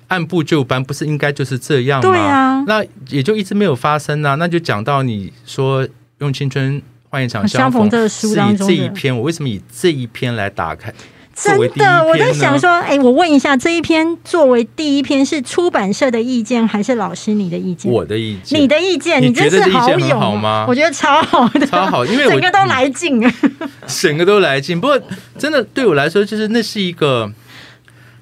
[0.09, 2.09] 按部就班，不是应该就是这样吗？
[2.09, 4.37] 对啊那也就一直没有发生啊。
[4.37, 5.87] 那就讲到你说
[6.21, 10.91] 用青春换一场相逢逢这个书当中这一篇，我为什么以这一篇来打开？
[11.37, 17.93] 作真的，我在想说，哎，我问一下，这一篇作为第一篇是出版社的意见，还是老师你的意见？
[17.93, 23.31] 我的意见，你的意见，你真是觉得这意见很勇好吗我觉得超好的，超好因为我整个都来劲了。
[23.87, 24.81] 整个都来劲。
[24.81, 24.99] 不过
[25.37, 27.31] 真的对我来说，就是那是一个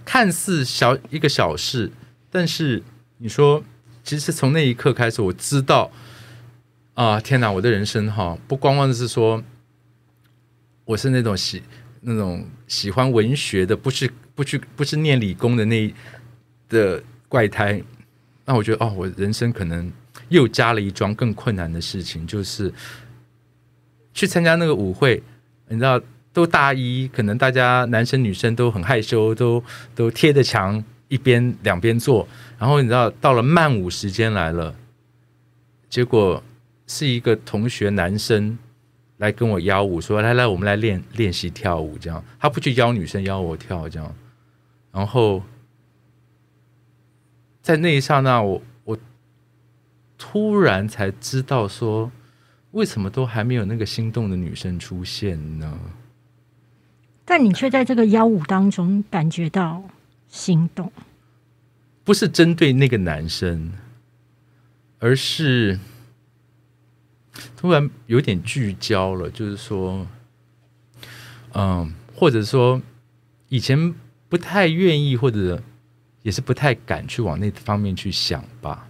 [0.04, 1.92] 看似小一个小事，
[2.32, 2.82] 但是
[3.18, 3.62] 你说，
[4.02, 5.92] 其实从那一刻开始，我知道
[6.94, 9.40] 啊，天哪，我的人生哈，不光光是说
[10.84, 11.62] 我是那种喜
[12.04, 15.92] 那种喜欢文学的，不是不去不是念理工的那
[16.68, 17.82] 的怪胎。
[18.44, 19.90] 那我觉得哦，我人生可能
[20.28, 22.72] 又加了一桩更困难的事情，就是
[24.12, 25.22] 去参加那个舞会，
[25.68, 26.00] 你知道，
[26.32, 29.64] 都大一，可能大家男生女生都很害羞，都
[29.94, 34.74] 都贴着墙一边两边坐，然后你知道，到了慢舞时间来了，
[35.88, 36.42] 结果
[36.86, 38.58] 是一个同学男生
[39.18, 44.14] 来跟我邀舞，说来来，我们来练练习跳舞，这样，他不去邀女生，邀我跳这样，
[44.92, 45.42] 然后
[47.62, 48.98] 在那一刹那，我我
[50.18, 52.10] 突然才知道说。
[52.74, 55.78] 为什么都还没有那个心动的女生出现呢？
[57.24, 59.80] 但你却在这个邀舞当中感觉到
[60.26, 60.90] 心动，
[62.02, 63.70] 不是针对那个男生，
[64.98, 65.78] 而是
[67.56, 70.06] 突然有点聚焦了，就是说，
[71.52, 72.80] 嗯，或者说
[73.48, 73.94] 以前
[74.28, 75.62] 不太愿意，或者
[76.22, 78.88] 也是不太敢去往那方面去想吧。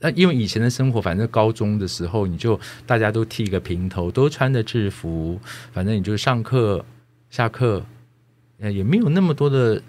[0.00, 5.40] 那因为以前的生活，反正高中的时候，你就大家都剃个平头，都穿着制服，
[5.72, 6.84] 反正你就上课、
[7.30, 7.84] 下课，
[8.58, 9.80] 呃，也没有那么多的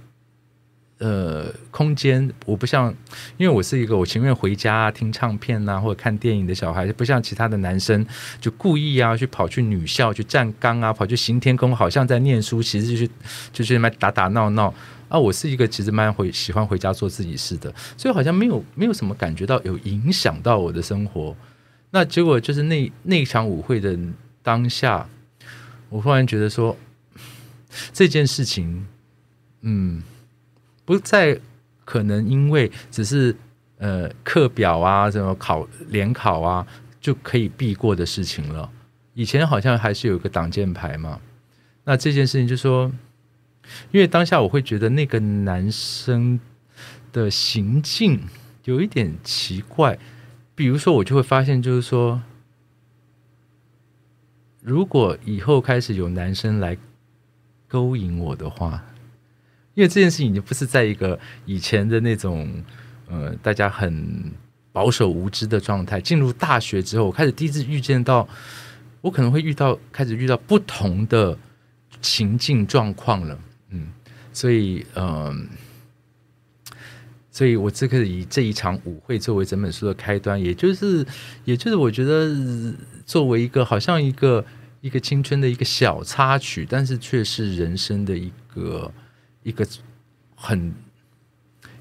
[1.00, 2.32] 呃空间。
[2.46, 2.94] 我不像，
[3.38, 8.06] 因为我是一个我情愿回家、听唱片呐、或者看电影的小孩，不像其他的男生
[8.40, 13.10] 就故意啊去跑去女校去站岗啊，跑去行天宫，好像在念书，其实就是
[13.52, 14.74] 就去那边打打闹闹。
[15.10, 21.36] 啊，我是一个其实蛮回喜欢回家做自己事的，所以好像没有没有什么感觉到有影响到我的生活。
[21.92, 23.96] 那结果就是那那场舞会的
[24.42, 25.08] 当下，
[25.90, 26.76] 我忽然觉得说
[27.92, 28.88] 这件事情，
[29.62, 30.02] 嗯，
[30.86, 31.40] 不再
[31.86, 33.36] 可能因为只是
[33.78, 36.66] 呃课表啊、什么考联考啊
[37.00, 38.70] 就可以避过的事情了。
[39.14, 41.20] 以前好像还是有一个挡箭牌嘛。
[41.84, 42.92] 那这件事情就说。
[43.94, 46.38] 因为当下我会觉得那个男生
[47.14, 48.20] 的行径
[48.66, 49.98] 有一点奇怪。
[50.54, 52.22] 比如说，我就会发现，就是说，
[54.62, 56.78] 如果以后开始有男生来
[57.70, 58.84] 勾引我的话，
[59.74, 62.64] 因为这件事情已经不是在一个以前的那种
[63.10, 64.32] 呃大家很
[64.72, 66.00] 保守无知的状态。
[66.02, 68.28] 进入大学之后，我开始第一次遇见到，
[69.02, 71.38] 我可能会遇到开始遇到不同的
[72.02, 73.40] 情境状况了。
[73.70, 73.88] 嗯，
[74.32, 75.48] 所以嗯。
[77.36, 81.04] 所以我这个以这一场舞会作为整本书的开端，也就是，
[81.46, 82.32] 也就是我觉得
[83.08, 84.46] 作为一个好像一个
[84.82, 88.94] 一个青春的一个小插曲，但是却是人生的一个
[89.44, 89.68] 一个
[90.36, 90.74] 很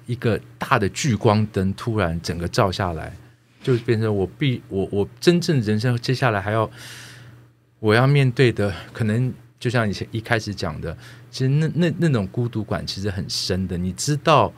[0.07, 3.17] 一个大的聚光灯，突然整个照下来，
[3.63, 6.71] 就变成我必我我真正人生接下来还要
[7.79, 10.97] 我要面对的，可能就像以前一开始讲的，
[11.31, 14.53] 其实那那那种孤独感其实很深的，你知道。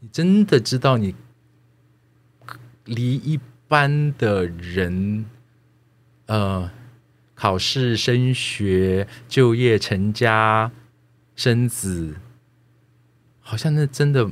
[0.00, 1.14] 你真的知道你
[2.84, 5.24] 离一般的人，
[6.26, 6.70] 呃，
[7.34, 10.70] 考试、升学、就业、成家、
[11.34, 12.16] 生子，
[13.46, 14.24] 好像那真的，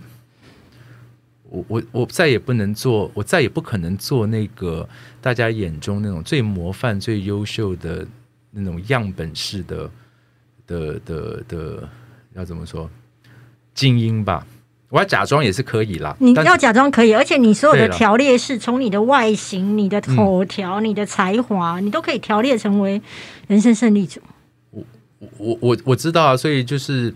[1.44, 4.88] 我我我再也不能做，我再也不可能做那个
[5.20, 8.04] 大家眼中那种最模范、最优秀的
[8.50, 9.90] 那种样本式的
[10.66, 11.88] 的的的，
[12.34, 12.90] 要怎么说
[13.74, 14.46] 精英吧。
[14.88, 16.14] 我要假装也是可以啦。
[16.20, 23.00] 你要假装可以，而且你所有的条列式从你的外形、你的口条、你的才华，你都可以条列成为
[23.46, 24.20] 人生胜利组。
[24.70, 24.84] 我
[25.38, 27.14] 我我我知道啊，所以就是，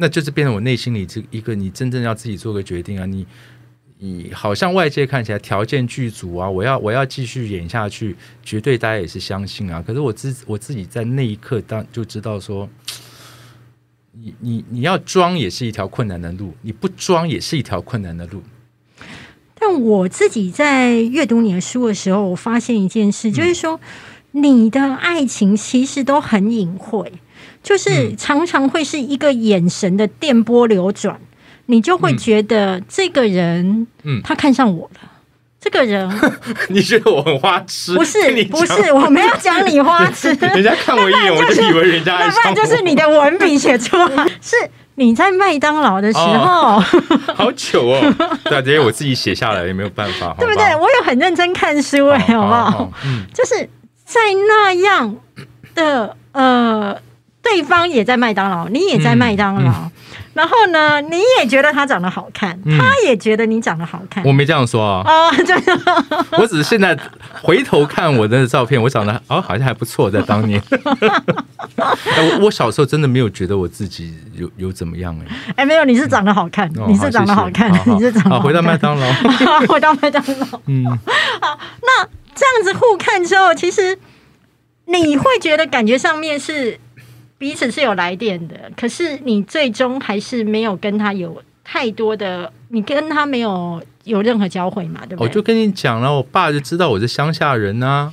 [0.00, 3.04] 那就是变成我内心里这一个你真正要自己做个决定啊。
[3.04, 3.26] 你
[3.98, 9.82] 你好像外界看起来条件具足啊，我要我要继续演下去，绝对大家也是相信啊。
[9.86, 12.68] 可是我自我自己在那一刻当就知道说。
[14.20, 18.42] 你你你要装也是一条困难的路，你不装也是一条困难的路。
[19.54, 23.78] 但我自己在阅读你的书的时候，我发现一件事，就是说
[24.32, 27.12] 你的爱情其实都很隐晦，
[27.68, 31.20] 就是常常会是一个眼神的电波流转，
[31.66, 35.00] 你就会觉得这个人，嗯，他看上我了。
[35.60, 36.08] 这个人，
[36.70, 37.94] 你觉得我很花痴？
[37.94, 40.32] 不是，不是，我没有讲你花痴。
[40.40, 42.54] 人家看我一眼，我就以为人家 爱上我。
[42.54, 44.56] 就是你的文笔写出来，是
[44.94, 46.80] 你在麦当劳的时候，
[47.34, 48.14] 好糗哦！
[48.44, 50.74] 对，这些我自己写下来也没有办法，对不对？
[50.76, 52.92] 我有很认真看书哎，好不好？
[53.04, 53.68] 嗯，就是
[54.06, 55.16] 在那样
[55.74, 56.96] 的呃，
[57.42, 59.90] 对方也在麦当劳，你也在麦当劳。
[60.34, 64.22] 然后呢，你也觉得他长得好看，他也觉得你长得好看。
[64.24, 66.04] 我没这样说啊，啊，真的。
[66.38, 66.96] 我只是现在
[67.42, 70.62] 回头看我的照片，我长得哦，好像还不错，在当年。
[71.76, 75.54] 我我小时候真的没有觉得我自己有有怎么样哎。
[75.56, 78.40] 哎，没有，你是长得好看，你是长得好看，你是长得好。
[78.40, 79.12] 回到麦当劳，
[79.66, 80.60] 回到麦当劳。
[80.66, 80.84] 嗯，
[81.40, 83.98] 好，那这样子互看之后，其实
[84.86, 86.78] 你会觉得感觉上面是。
[87.38, 95.00] 彼此是有来电的，可是你最终还是没有跟他有太多的，你跟他没有有任何交汇嘛？
[95.08, 95.28] 对不对？
[95.28, 98.12] 我就跟你讲了，我爸就知道我是乡下人呐。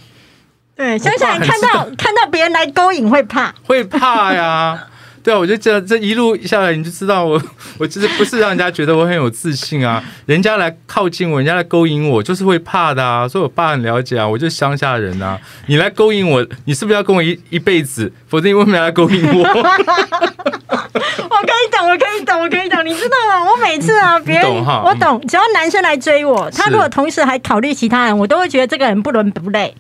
[0.76, 4.88] 对，乡下人看到看到别人来勾引会怕，会怕呀。
[5.26, 7.42] 对啊，我就这这一路下来，你就知道我，
[7.80, 10.04] 我其实不是让人家觉得我很有自信啊。
[10.28, 13.28] 人家来靠近我，人家来勾引我，就是会怕的啊。
[13.28, 15.36] 所以我爸很了解啊，我就乡下人啊。
[15.66, 18.14] 你来勾引我，你是不是要跟我一一辈子？
[18.28, 19.44] 否则你为什么要来勾引我？
[19.50, 22.86] 我可以懂，我可以懂，我可以懂。
[22.86, 23.44] 你知道吗？
[23.52, 29.74] 我每次啊，别人我懂，只要男生来追我，他如果同时还考虑其他人，我都会觉得这个人不伦不类。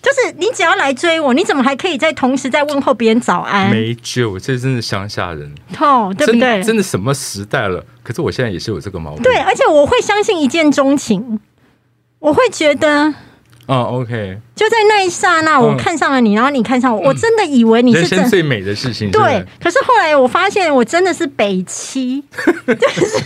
[0.00, 3.70] 就是你只要来追我，你怎么还可以在同时在问候别人早安？
[3.70, 6.62] 没救，这真是乡下人，哦，对不对？
[6.62, 7.84] 真的什么时代了？
[8.02, 9.22] 可是我现在也是有这个毛病。
[9.22, 11.40] 对，而且我会相信一见钟情，
[12.20, 13.12] 我会觉得，
[13.66, 19.10] 哦，OK，就在那一刹那，我看上了你，然后你看上我，我真的以为你是人生最美的事情。
[19.10, 22.22] 对，可是后来我发现，我真的是北七，
[22.66, 23.24] 就是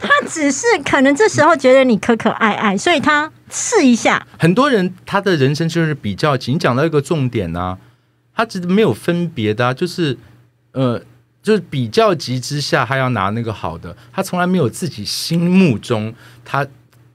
[0.00, 3.30] 他只是可能这时候觉得你可可爱爱，所以他。
[3.52, 6.54] 试一下，很多人他的人生就是比较紧。
[6.54, 7.76] 你讲到一个重点呢，
[8.32, 10.16] 他其实没有分别的，就是
[10.70, 11.02] 呃，
[11.42, 16.64] 就是比较级之下，他要拿那个好的，他从来没有自己心目中他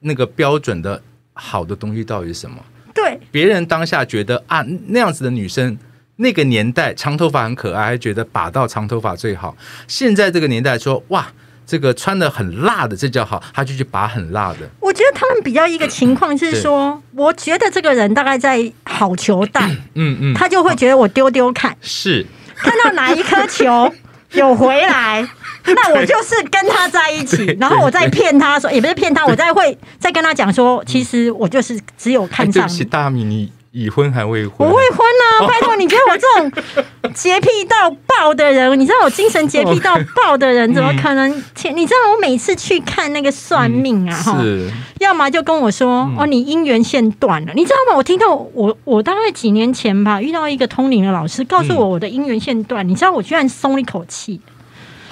[0.02, 2.58] 那个标准的好的东西到底是什么？
[2.94, 5.78] 对，别人当下觉得啊，那样子的女生，
[6.18, 9.56] 那个年代长头发很可爱，还觉得把到长头发最好。
[9.88, 11.32] 现在这个年代说哇。
[11.66, 14.70] 这个穿的很辣的，这叫好，他就去拔很辣的。
[14.80, 22.26] 我觉得他们比较一个情况是说，我觉得这个人大概在好球带，嗯嗯，他就会觉得我丢丢看，是。
[22.56, 23.94] 看到哪一颗球
[24.32, 25.28] 有回来，
[25.68, 32.90] 那我就是跟他在一起，然后我再骗他说，也不是骗他，我再会再跟他讲说，其实我就是只有看哎对不起，上你。
[32.90, 34.66] 大米，你已婚还未婚？
[34.66, 35.46] 我未婚啊！
[35.46, 41.44] 拜托，你觉得我这种 洁癖到爆的人，你知道我精神洁癖到爆的人，怎么可能？
[41.54, 44.72] 天，你知道我每次去看那个算命啊，哈、是
[45.02, 47.98] 要么就跟我说、嗯哦，你姻缘线断了，你知道吗？
[47.98, 54.40] 我听到我我大概几年前吧，遇到一个通灵的老师，告诉嗯我我的姻缘线断，你知道我居然松了一口气，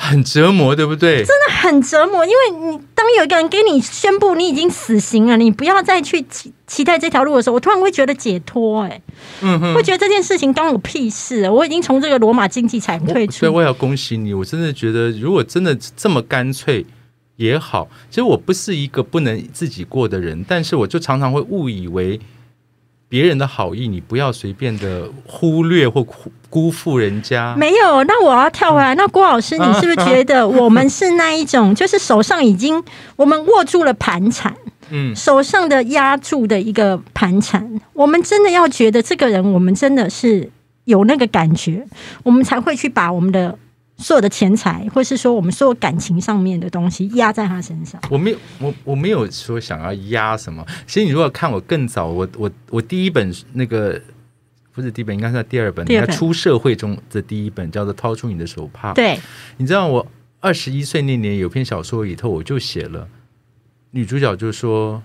[0.04, 1.24] 很折磨，对不对？
[1.24, 2.26] 真的很折磨。
[2.26, 9.02] 因为你当有一个人给你宣布你已经死刑了，你不要再去期期待这条路的时候，我突然会觉得解脱、哎，
[9.42, 9.74] 嗯哼。
[9.74, 13.34] 会觉得这件事情关我屁事，我已经从这个罗马经济产退出。
[13.34, 16.86] 所以我也要恭喜你，我真的觉得，如果真的这么干脆
[17.38, 17.88] 也好。
[18.10, 22.20] 其实我不是一个不能自己过的人，但是我就常常会误以为
[23.14, 26.16] 别人的好意，你不要随便的忽略或辜
[26.50, 27.56] 辜负人家。
[27.56, 28.96] 没有，那我要跳回来。
[28.96, 32.84] 那郭老师，你是不是觉得我们是那一种，就是手上已经
[33.16, 34.52] 我们握住了盘缠，
[34.90, 40.50] 嗯，手上的压住的一个盘缠，我们真的要觉得这个人，我们真的是
[40.86, 41.86] 有那个感觉，
[42.24, 43.56] 我们才会去把我们的
[44.04, 48.00] 所有的钱财，或是说我们所有感情上面的东西压在他身上。
[48.12, 50.64] 我没有，我我没有说想要压什么。
[50.86, 54.00] 其实你如果看我更早，我我我第一本那个
[54.74, 58.92] 不是第一本，应该是第二本，第二本应该出社会中的第一本，叫做《掏出你的手帕》。
[58.94, 59.18] 对，
[59.58, 60.06] 你知道我
[60.42, 63.08] 二十一岁那年有篇小说里头，我就写了，
[63.92, 65.02] 女主角就说，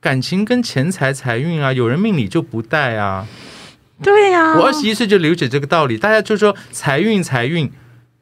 [0.00, 3.28] 感情跟钱财财运啊，有人命里就不带啊。
[4.00, 7.70] 对呀、我二十一岁就了解这个道理，大家就说财运财运，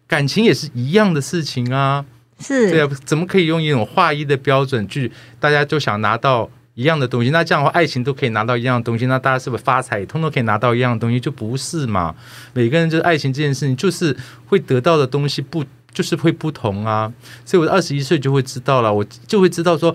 [0.07, 2.05] 感情也是一样的事情啊。
[2.39, 7.29] 是对啊，怎么可以用一种划一的标准去，大家就想拿到一样的东西？
[7.31, 11.21] 那这样的话，爱情都可以拿到一样的东西，那大家是不是发财也通通可以拿到一样的东西？
[11.21, 12.15] 就不是嘛？
[12.55, 14.17] 每个人就是爱情这件事情，就是
[14.47, 15.63] 会得到的东西不
[15.93, 17.13] 就是会不同啊？
[17.45, 19.95] 所以我二十一岁就会知道了，我就会知道说，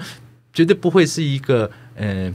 [0.53, 2.25] 绝对不会是一个嗯。
[2.27, 2.33] 呃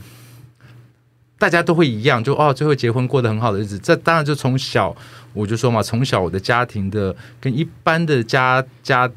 [1.40, 3.78] 大家都会一样，就哦，最后结婚过得很好的日子。
[3.78, 4.94] 这当然就从小
[5.32, 9.10] 我就说嘛，从小我的家庭的跟一般的家家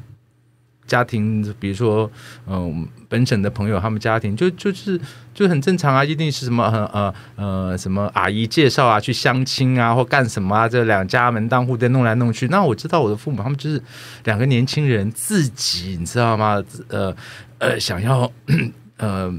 [0.86, 2.10] 家庭，比如说
[2.46, 4.98] 嗯、本省的朋友，他们家庭就就是
[5.34, 12.48] 就很正常啊，一定是什么呃呃呃什么阿姨介绍啊，去相亲啊，或干什么啊，这两家门当户对弄来弄去。
[12.48, 13.82] 那我知道我的父母他们就是
[14.24, 16.62] 两个年轻人自己，你知道吗？
[16.88, 17.14] 呃
[17.58, 18.30] 呃，想要
[18.96, 19.30] 呃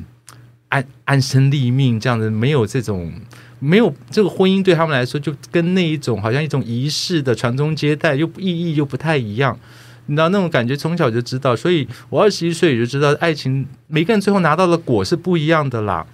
[0.76, 3.12] 安安身立命这样的，没有这种。
[3.60, 9.58] 没有这个婚姻对他们来说，就跟那一种好像一种仪式的传宗接代，又意义又不太一样。
[10.08, 16.06] 你知道那种感觉，从小就知道，所以我二十一岁也就知道，爱情每个人最后拿到的果是不一样的啦。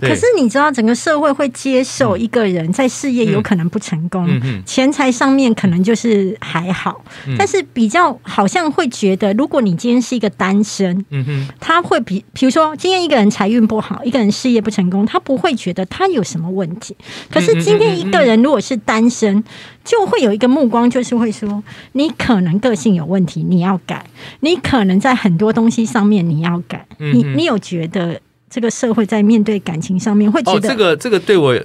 [0.00, 4.26] 可是你知道，整个社会会接受一个人在事业有可能不成功，
[4.64, 16.96] 钱财上面可能就是还好，嗯但是比较好像会觉得，如果你今天是一个单身，嗯哼，他会比，比如说今天一个人财运不好，一个人事业不成功，他不会觉得他有什么问题。
[17.28, 19.42] 可是今天一个人如果是单身，
[19.84, 21.62] 就会有一个目光，就是会说
[21.92, 23.98] 你可能个性有问题，你要改；
[24.40, 26.86] 你可能在很多东西上面你要改。
[27.16, 31.58] 你你有觉得这个社会在面对感情上面会觉哦，得这个这个对我。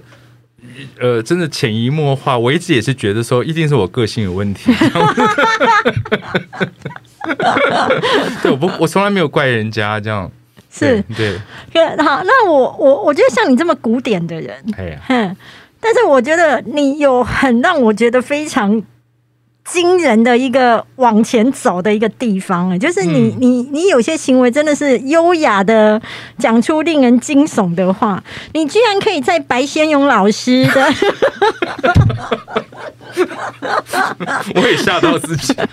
[1.00, 4.72] 呃，真的潜移默化，我一直也是觉得说，一定是我个性有问题。
[8.42, 10.32] 对，我不，我从来没有怪人家这样。
[10.72, 11.38] 是对，
[11.74, 12.22] 可好？
[12.24, 15.36] 那我我我觉得像你这么古典的人，对哎呀，哼，
[15.80, 18.82] 但是我觉得你有很让我觉得非常
[19.72, 26.00] 惊人的一个往前走的一个地方啊，就是你、嗯你你有些行为真的是优雅的
[26.38, 28.22] 讲出令人惊悚的话，
[28.54, 30.94] 你居然可以在白先勇老师的
[34.56, 35.54] 我也吓到自己。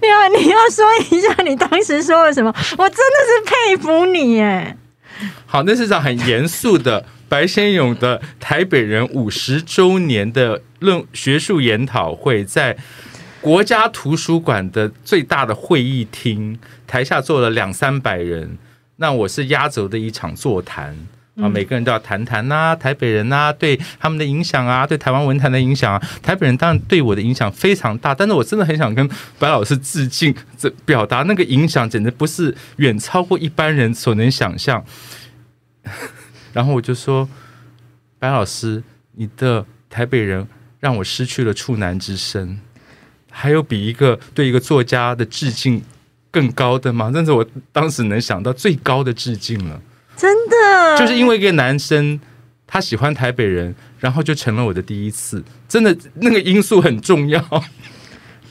[0.00, 2.50] 你要你要说一下你当时说了什么？
[2.78, 4.74] 我真的是佩服你哎，
[5.46, 12.76] 好，那是场很严肃的白先勇的台北人五十周年的论学术研讨会，在
[13.40, 18.56] 国家图书馆的最大的会议厅，台下坐了两三百人。
[18.96, 20.96] 那我是压轴的一场座谈。
[21.40, 29.08] 啊，每个人都要谈谈呐、台北人呐、对他们的影响啊，对台湾文坛的影响啊，台北人当然对我的影响非常大，但是我真的很想跟
[29.38, 34.84] 白老师致敬，这表达那个影响简直不是远超过一般人所能想象。
[36.52, 37.28] 然后我就说，
[38.18, 38.82] 白老师，
[39.12, 40.46] 你的台北人
[40.80, 42.60] 让我失去了处男之身，
[43.30, 45.82] 还有比一个对一个作家的致敬
[46.30, 47.10] 更高的吗？
[47.12, 49.80] 那是我当时能想到最高的致敬了。
[50.16, 52.18] 真的就是因为一个男生
[52.66, 57.40] 他喜欢台北人，然后就成了我的第一次，真的那个因素很重要。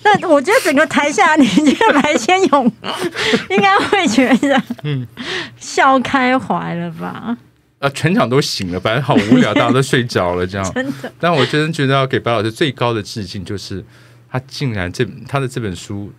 [0.04, 2.72] 那我觉得整个台下，你这个白先勇
[3.50, 5.06] 应该会觉得，嗯，
[5.58, 7.38] 笑开怀了吧？
[7.80, 10.70] 啊，全场都醒了，反正好无聊，大家都睡着了，这样。
[10.74, 11.14] 真的。
[11.20, 13.86] 但我真的觉得要给白老师最高的致敬，就是
[14.32, 16.12] 他竟然这他的这本书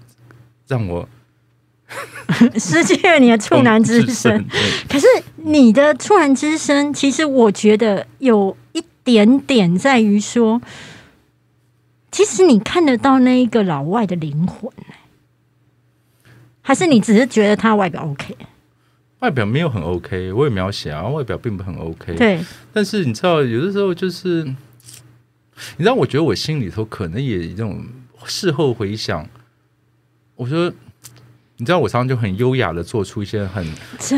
[0.69, 1.09] 让我
[2.59, 4.47] 失去了你的处男之身。
[4.89, 5.07] 可是
[5.37, 10.63] 你的处男之身，其实我觉得有一点点在于说，
[12.13, 14.71] 其实你看得到那一个老外的灵魂，
[16.63, 18.37] 还是你只是觉得他外表 OK？
[19.21, 22.15] 外表没有很 OK，我也描写啊，外表并不很 OK。
[22.15, 22.39] 对，
[22.73, 24.55] 但是你知道，有的时候就是，你
[25.79, 27.85] 知道，我觉得我心里头可能也这种
[28.27, 29.29] 事后回想，
[30.37, 30.73] 我说，
[31.57, 33.67] 你知道，我常常就很优雅的做出一些很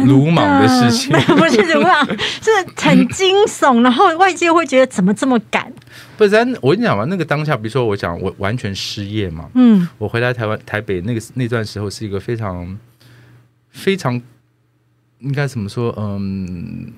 [0.06, 5.72] 鲁莽的事情， 不是鲁莽，是很惊悚，然后外界会觉得怎么这么敢？
[6.18, 12.78] 不然，我跟你讲嘛，那个当下，比如说我讲我完全失业嘛，嗯，我回来台湾台北那个那段时候是一个非常
[13.70, 14.20] 非常。
[15.20, 15.94] 应该怎么说？
[15.98, 16.92] 嗯，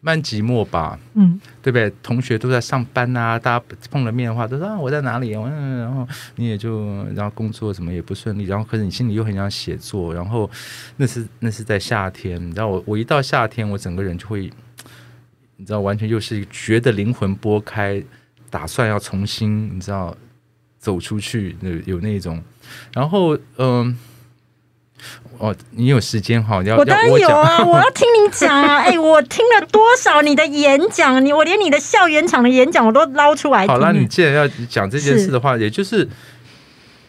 [0.00, 0.98] 蛮寂寞吧。
[1.14, 1.92] 嗯，对不对？
[2.02, 5.30] 同学都在上班啊，大家碰了面的话，都说啊我在哪里？
[5.30, 6.06] 然后
[6.36, 10.50] 你也就然后工作什么也不顺利，然后可是你心里又很想写作，然后
[10.96, 14.50] 那是那是在夏天，你知道我我一到夏天，我整个人就会，
[15.56, 18.02] 你知道完全就是觉得灵魂拨开，
[18.50, 20.16] 打算要重新你知道
[20.78, 21.56] 走出去，
[21.86, 22.42] 有那种，
[22.92, 23.96] 然后嗯。
[25.38, 26.62] 哦，你有时间哈？
[26.62, 27.62] 要我当然有啊！
[27.66, 28.78] 我要听你讲啊！
[28.78, 31.24] 哎，我听了多少你的演讲？
[31.24, 33.66] 你我连你的校园场的演讲我都捞出来。
[33.66, 36.08] 好了，你既然要讲这件事的话，也就是，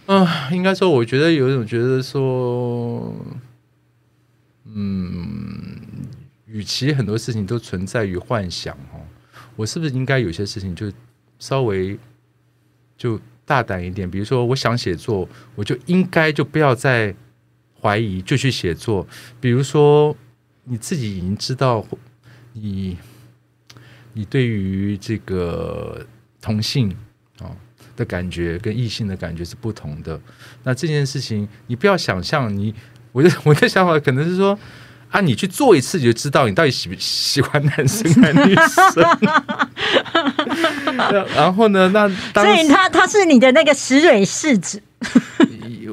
[0.08, 3.14] 嗯，应该说，我觉得有一种觉得说，
[4.66, 5.78] 嗯，
[6.48, 9.00] 与其很多事情都存在于幻想哦，
[9.56, 10.92] 我是不是应该有些事情就
[11.40, 11.98] 稍微
[12.98, 14.10] 就大胆一点？
[14.10, 17.16] 比如说，我想写作，我就应该就不要再。
[17.86, 19.08] 怀疑就去写作，
[19.40, 20.18] 比如说
[20.64, 21.86] 你自己已经知道，
[22.54, 22.98] 你
[24.14, 26.04] 你对于这个
[26.42, 26.90] 同性
[27.40, 27.46] 啊
[27.96, 30.20] 的感觉跟异性的感觉是不同的。
[30.64, 32.74] 那这件事情，你不要想象你，
[33.12, 34.58] 我的 我的想法可能是说
[35.12, 39.06] 啊，你去做一次你就知道你到底喜不喜欢男生还是女生。
[41.36, 44.82] 然后呢，那所以他他是你的那个石蕊试纸。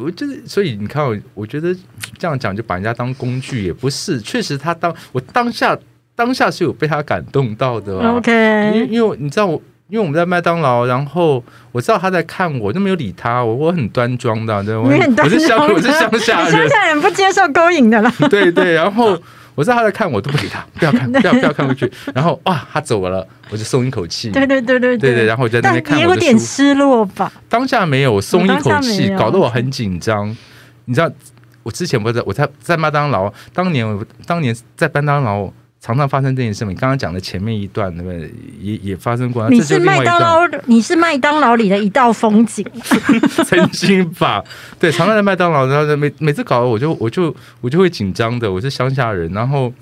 [0.03, 1.75] 我就是，所以你看，我我觉得
[2.19, 4.21] 这样讲就把人家当工具也不是。
[4.21, 5.79] 确实，他当我当下
[6.15, 7.99] 当下是有被他感动到的。
[8.11, 11.43] OK，因为因为你知道我，因为我们在麦当劳，然后
[11.73, 13.45] 我知道他在看我，就没有理他。
[13.45, 18.13] 我我很端庄的，对，我我是乡我是乡下人，乡下人不接受勾引的了。
[18.31, 19.19] 对对，然后。
[19.55, 21.91] 我知道他在看我，都不理他， 不要看，不要不要看过去。
[22.15, 24.31] 然后哇，他走了，我就松一口气。
[24.31, 25.25] 对对对对对对。
[25.27, 27.33] 然后我在那边看也有点失落吧。
[27.49, 30.29] 当下没有，我松一口气，搞得我很紧张。
[30.87, 31.11] 你知道，
[31.63, 35.51] 我之前不是我在在麦当劳，当年我当年在麦当劳。
[35.83, 36.65] 常常发生这件事。
[36.65, 38.33] 你刚刚讲的前面一段，对不对？
[38.61, 39.51] 也也发生过。
[39.51, 42.65] 你是麦当劳，你是麦当劳里的一道风景。
[43.45, 44.45] 曾经吧，
[44.79, 48.51] 对，常常在麦当劳，然后每每次搞，我就我就我就会紧张的。
[48.51, 49.73] 我是乡下人，然后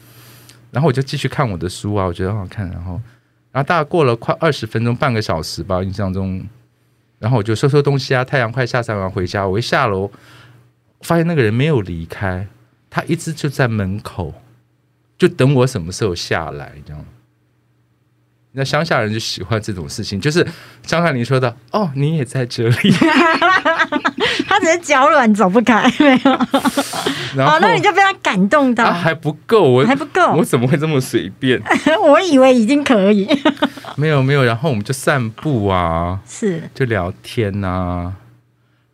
[0.71, 2.67] 然后我就继续看我的书啊，我觉得很好看。
[2.71, 2.93] 然后
[3.53, 6.43] 然后大概过了快二十分钟，半个小时吧，印象中，
[7.19, 9.47] 然后我就收收东西啊，太阳快下山了，回家。
[9.47, 10.11] 我一下楼，
[11.03, 12.47] 发现那个人没有离开，
[12.89, 14.33] 他一直就在门口。
[15.21, 17.05] 就等我什么时候下来，这样。
[18.53, 20.45] 那乡下人就喜欢这种事情，就是
[20.83, 22.91] 张翰林说的：“哦，你也在这里。
[24.49, 26.33] ”他只是脚软走不开，没有。
[27.45, 31.63] 哦，那你就被他感动到，还不够，我还不够，我怎么会这么随便？
[32.03, 33.29] 我以为已经可以。
[33.97, 38.15] 没有没有，然后我们就散步啊，是就聊天呐，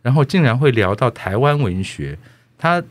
[0.02, 2.18] 然后竟然会聊到台湾文学。
[2.58, 2.82] 他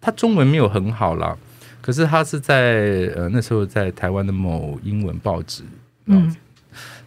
[0.00, 1.38] 他中文没有很好了。
[1.82, 5.64] 可是他是在呃那时候在台湾的某英文报纸，
[6.06, 6.34] 嗯，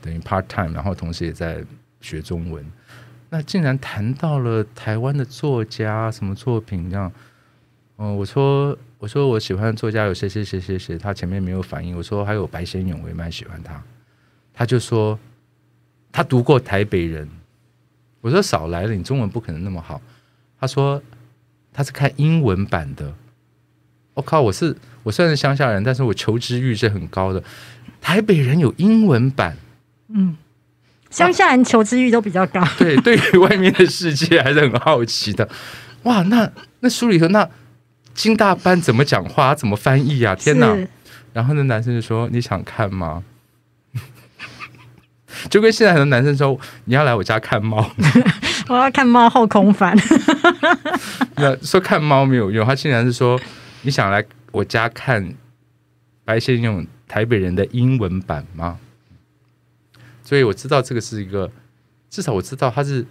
[0.01, 1.63] 等于 part time，然后同时也在
[2.01, 2.63] 学中文。
[3.29, 7.11] 那竟然谈到了台湾的作家什么作品这样，
[7.97, 11.97] 嗯，我说我说我喜欢的作家有谁谁谁谁谁，他前面没有反应。
[11.97, 13.81] 我说还有白先勇，我也蛮喜欢他。
[14.53, 15.17] 他就说
[16.11, 17.27] 他读过台北人。
[18.21, 20.01] 我说少来了，你中文不可能那么好。
[20.59, 21.01] 他说
[21.71, 23.13] 他是看英文版的。
[24.15, 24.41] 我靠！
[24.41, 27.43] 我是我虽然是乡下人，但是我求知欲是很高的。
[28.01, 29.55] 台北人有英文版，
[30.09, 30.35] 嗯，
[31.09, 32.65] 乡下人求知欲都比较高。
[32.77, 35.47] 对，对于外面的世界还是很好奇的。
[36.03, 36.49] 哇，那
[36.79, 37.47] 那书里头那
[38.13, 39.53] 金大班怎么讲话？
[39.53, 40.33] 怎么翻译啊？
[40.33, 40.75] 天哪！
[41.33, 43.21] 然后那男生就说：“你想看吗？”
[45.49, 47.91] 就跟现在很多男生说：“你要来我家看猫。
[48.69, 49.93] ”我要看猫后空翻。
[51.35, 53.37] 那说看猫没有用，他竟然是说
[53.85, 55.35] 你想来我家看
[56.23, 58.79] 白先勇台北人的英文版吗？
[60.23, 61.51] 所以我知道这个是一个，
[62.09, 63.05] 至少我知道他是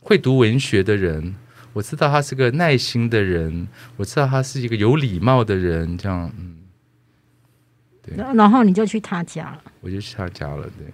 [0.00, 1.34] 会读文学的人，
[1.72, 3.66] 我知道他是个耐心的人，
[3.96, 6.58] 我知道他是一个有礼貌的人，这样，嗯，
[8.02, 10.86] 对然后你就去他家了，我就去他家了，对。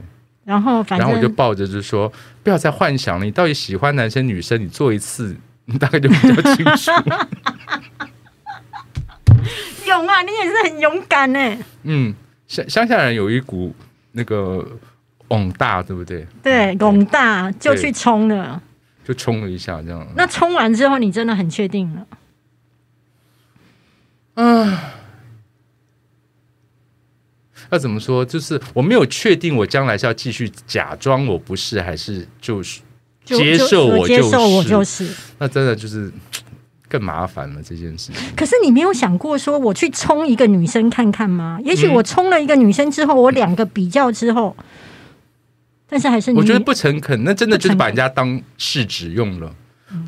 [0.44, 2.12] 然后反正然后我就抱着就说，
[2.44, 6.92] 不要再幻想了，你到底喜欢男生女生，你做一次，你大概就比较清楚。
[9.86, 11.58] 勇啊，你也是很勇敢呢。
[11.82, 12.14] 嗯，
[12.46, 13.74] 乡乡下人有一股
[14.12, 14.66] 那个
[15.30, 16.26] 勇大，对不对？
[16.42, 18.60] 对，勇大就去冲了，
[19.04, 20.06] 就冲了一下，这样。
[20.16, 22.06] 那冲完之后，你真的很确定了？
[24.36, 24.76] 嗯，
[27.70, 28.24] 要怎么说？
[28.24, 32.80] 就是我没有确定，我将来是要继续假装我不是，还是就是
[33.24, 35.08] 接受我接受我是就是。
[35.38, 36.10] 那真的就是
[36.88, 38.16] 更麻烦了这件事情。
[38.36, 41.58] 可是你没有想过说，我去冲一个女生看看吗？
[41.64, 44.56] 也许嗯我冲了一个女生之后，我两个比较之后，
[45.88, 49.50] 但是还是你我觉得不诚恳，那真的就是把人家当试纸用了。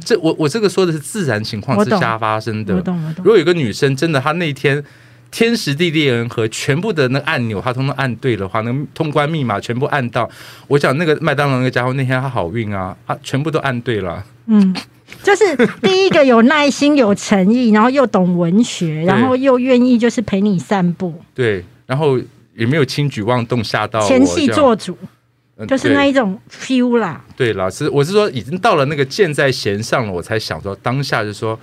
[0.05, 2.81] 这我我这个说的是自然情况之下发生的我。
[2.81, 3.31] 懂我懂如。
[3.31, 4.83] 果有个女生真的她那天
[5.31, 10.29] 天时地利人和，全部的那个按钮她通通按对的话，那通关密码全部按到，
[10.67, 14.25] 我想那个麦当劳那个家伙那天他好运啊，他全部都按对了。
[14.47, 14.75] 嗯，
[15.23, 22.19] 就是第一个有耐心、有诚意，然后又懂文学，然后又愿意就是陪你散步，对，然后
[22.55, 24.97] 也没有轻举妄动吓到前戏做主，
[25.57, 27.25] 嗯就是那一种 feel 啦。
[27.37, 31.59] 对老师我是说已经到了那个箭在弦上了，我才想说当下就说，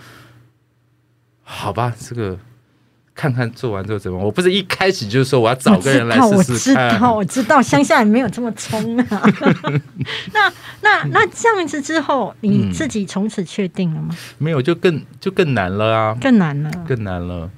[1.43, 2.37] 好吧，这个
[3.15, 4.17] 看看做完之后怎么。
[4.17, 9.05] 我不是一开始就说我要找个人来我试试知道，看，我知道，我知道，乡下人没有这么冲啊。
[10.33, 10.51] 那
[10.81, 14.15] 那那这样子之后，你自己从此确定了吗？
[14.37, 17.49] 没有就更就更难了啊，更难了，更难了。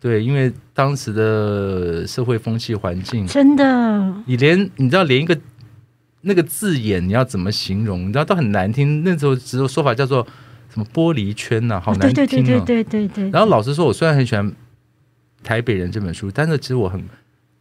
[0.00, 4.12] 对，因为当时的社会风气环境，真的。
[4.26, 5.38] 你连你知道连一个
[6.22, 9.04] 那个字眼你要怎么形容，你知道都很难听。
[9.04, 10.26] 那时候只有说法叫做
[10.74, 12.46] 什么玻璃圈呐、好难对听啊。
[12.46, 13.30] 对对对对对对。
[13.30, 14.44] 然后老实说，我虽然很喜欢
[15.42, 17.02] 《台北人》这本书，但是其实我很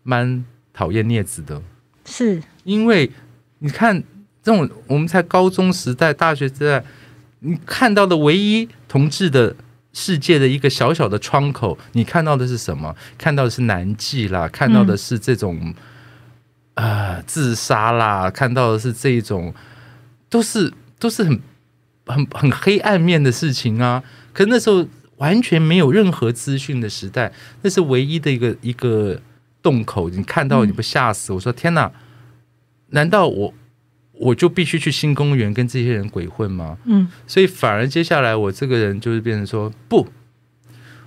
[0.04, 1.62] 蛮讨厌镊子的，
[2.06, 3.12] 是因为
[3.60, 4.02] 你看
[4.42, 6.84] 这种我们在高中时代、大学时代，
[7.40, 9.56] 你看到的唯一同志的
[9.94, 12.96] 世界的一个小小的窗口，你看到的是什么？
[13.18, 15.74] 看到的是男妓啦，看到的是这种
[16.76, 16.86] 啊、
[17.18, 19.54] 呃自杀啦，看到的是这一种，
[20.30, 21.40] 都是都是很
[22.06, 24.04] 很很黑暗面的事情啊。
[24.34, 24.86] 可是那时候
[25.22, 29.22] 完全没有任何资讯的时代，那是唯一的一个一个
[29.62, 30.10] 洞口。
[30.10, 31.32] 你看到你不吓死？
[31.32, 31.92] 我说天哪！
[32.90, 33.54] 难道我
[34.14, 36.76] 我就必须去新公园跟这些人鬼混吗？
[36.86, 40.08] 嗯，所以反而接下来我这个人就是变成说不，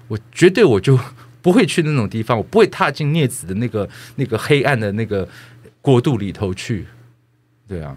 [0.07, 0.97] 我绝对我就
[1.43, 5.29] 不会去那种地方，我不会踏进镊子的那个那个黑暗的那个
[5.81, 6.87] 国度里头去。
[7.67, 7.97] 对啊，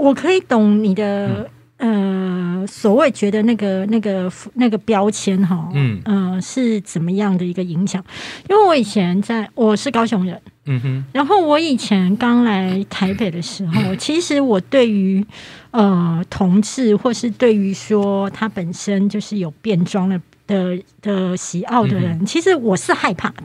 [0.00, 1.48] 我可以懂你的、
[1.78, 8.04] 呃所谓觉得那个那个那个标签哈，嗯呃是怎么样的一个影响？
[8.48, 15.24] 因为我以前在我是高雄人，嗯哼，然后我以前刚来台北的时候， 其实我对于
[15.70, 23.44] 呃同志，或是对于说他本身就是有变装的的的喜好的人，其实我是害怕的。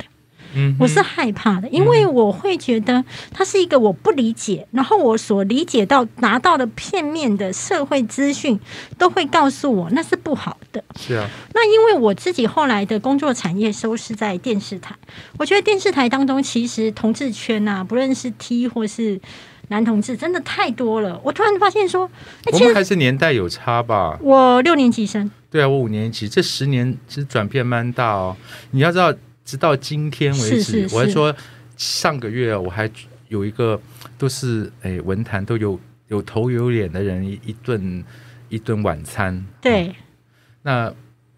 [0.56, 8.60] 嗯，我是害怕的，因为我会觉得它是一个我不理解，然后我所理解到拿到的片面的社会资讯，
[8.98, 10.84] 都会告诉我那是不好的。
[11.00, 14.96] 是啊，那因为我自己后来的工作产业都是在电视台，
[15.38, 19.20] 我觉得电视台当中其实同志圈啊，不论是 T 或是
[19.70, 21.20] 男同志，真的太多了。
[21.24, 22.10] 我突然发现说，
[22.52, 24.18] 我们还是年代有差吧？
[24.22, 28.36] 我六年级生，对啊，我五年级，这十年其实转变蛮大哦。
[28.72, 29.14] 你要知道，
[29.44, 31.36] 直到今天为止，是是是我还说
[31.78, 32.90] 上个月我还
[33.28, 33.80] 有一个
[34.18, 38.04] 都是哎文坛都有有头有脸的人一一顿
[38.50, 39.94] 一顿晚餐，对，
[40.62, 40.94] 那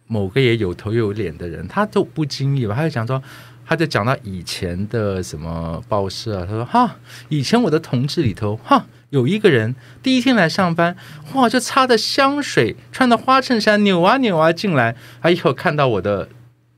[0.08, 3.22] 某个也有头有脸的人，他都不经意吧，他就讲说。
[3.68, 6.98] 他就讲到以前的什么报社啊，他说哈，
[7.30, 10.96] 以前我的同志里头哈，有一个人第一天来上班，
[11.34, 16.30] 哇，就擦着香水，穿的花衬衫，扭啊扭啊进来，他以后看到我的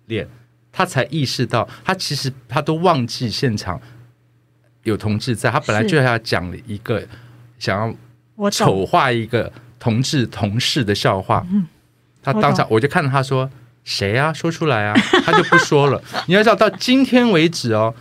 [0.06, 0.30] 脸，
[0.78, 3.82] 他才意识到，他其实他都忘记现场
[4.84, 7.04] 有同志在，他本来就要讲一个
[7.58, 7.96] 想
[8.38, 11.44] 要，丑化一个同志同事的笑话，
[12.22, 13.50] 他当场我就看着他说
[13.84, 14.32] ：“谁啊？
[14.32, 14.94] 说出来啊！”
[15.26, 16.00] 他就不说了。
[16.28, 17.96] 你要知道，到今天为止哦，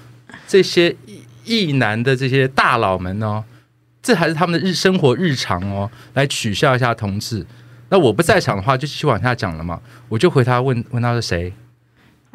[0.46, 3.42] 这些异异男的这些大佬们哦，
[4.02, 7.46] 这还是他们的日生活日常哦，来取笑一下同志。
[7.88, 9.80] 那我不在场的话，就继续往下讲了嘛。
[10.10, 11.50] 我就回他问问他是谁，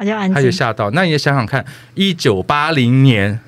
[0.02, 0.50] 他就安他就。
[0.50, 0.90] 吓到。
[0.90, 3.38] 那你也想想看，一九八零年，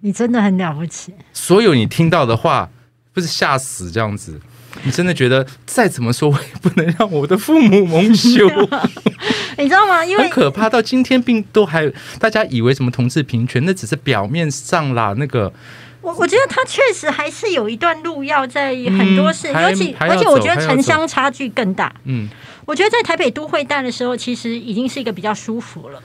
[0.00, 1.12] 你真的很了不起。
[1.32, 2.70] 所有你听到的话，
[3.12, 4.40] 不是吓死这样子。
[4.84, 8.48] 你真的觉得再怎么说，我也不能让我的父母蒙羞，
[9.58, 10.04] 你知道吗？
[10.04, 10.70] 因为很可怕。
[10.70, 15.12] 到今天并都还大家以为什么同志平权，那只是表面上啦。
[15.18, 15.52] 那个
[16.00, 21.92] 我我觉得他确实还是有一段路要在很多事，嗯尤其而且我觉得城乡差距更大。
[22.04, 22.30] 嗯，
[22.70, 26.00] 我觉得在台北都会带的时候，其实已经是一个比较舒服了。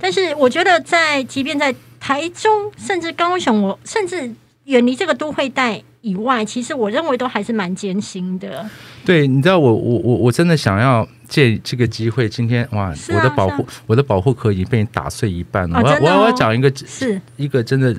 [0.00, 4.32] 但是我觉得在即便在台中甚至高雄，我甚至
[4.64, 8.64] 远离这个都会带以外，其实我认为都还是蛮艰辛的。
[9.04, 15.78] 对，你知道我我我我真的想要借这个机会，今天哇，啊我的保护、我的保护壳已经被你打碎一半了。
[15.78, 17.94] 我我要我要讲一个是一个真的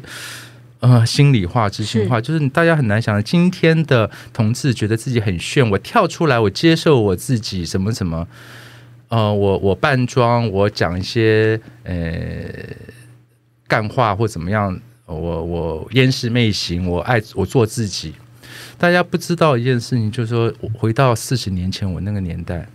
[0.80, 8.28] 呃心里话、知心话，就是大家很难想象，今天的同志觉得自己很炫，我跳出来，我接受我自己，什么什么，
[9.10, 11.94] 呃，我我扮装，我讲一些呃
[13.68, 18.14] 干话或怎么样，我我烟视媚行，我爱我做自己。
[18.78, 22.66] 大家不知道一件事情，就是说回到四十年前我那个年代，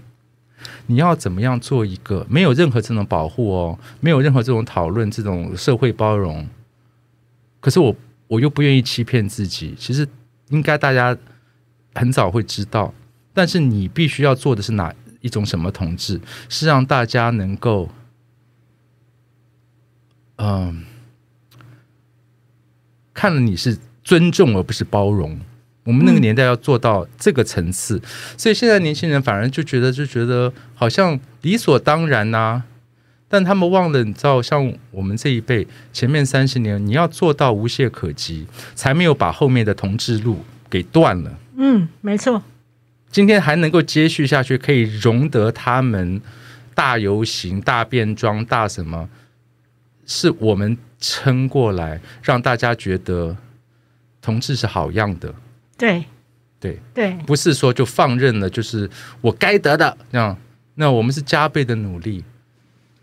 [0.86, 6.46] 你要怎么样做一个没有任何这种保护哦，没有任何这种讨论，这种社会包容，
[7.64, 7.96] 可是我
[8.26, 10.06] 我又不愿意欺骗自己，其实
[10.50, 11.16] 应该大家
[11.94, 12.92] 很早会知道，
[13.32, 17.88] 但是你必须要做的是哪一种什么同志，是让大家能够，
[20.36, 20.84] 嗯、
[23.14, 25.40] 看了你是尊重而不是包容。
[25.84, 27.98] 我们那个年代要做到这个层次，
[28.36, 32.62] 所以现在年轻人反而就觉得就觉得好像理所当然呐、
[33.34, 41.36] 但他们忘了，你知道，像我们这一辈前面三十年，你要做到无懈可击，才没有把后面的同志路给断了。
[41.56, 42.40] 嗯，没错，
[43.10, 46.22] 今天还能够接续下去，可以容得他们
[46.76, 49.08] 大游行、大变装、大什么，
[50.06, 53.36] 是我们撑过来，让大家觉得
[54.22, 55.34] 同志是好样的，
[55.76, 56.04] 对。
[56.60, 58.88] 对，对，不是说就放任了，就是
[59.20, 60.36] 我该得的那样。
[60.76, 62.22] 那我们是加倍的努力，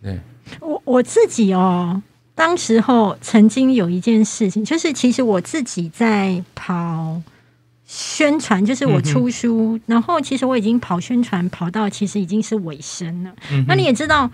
[0.01, 0.19] 对，
[0.59, 2.01] 我我自己哦，
[2.33, 7.21] 当时候曾经有一件事情，就是其实我自己在跑
[7.85, 13.31] 宣传，就是我出书，然后其实我已经跑宣传跑到其实已经是尾声了。
[13.51, 14.31] 嗯那你也知道，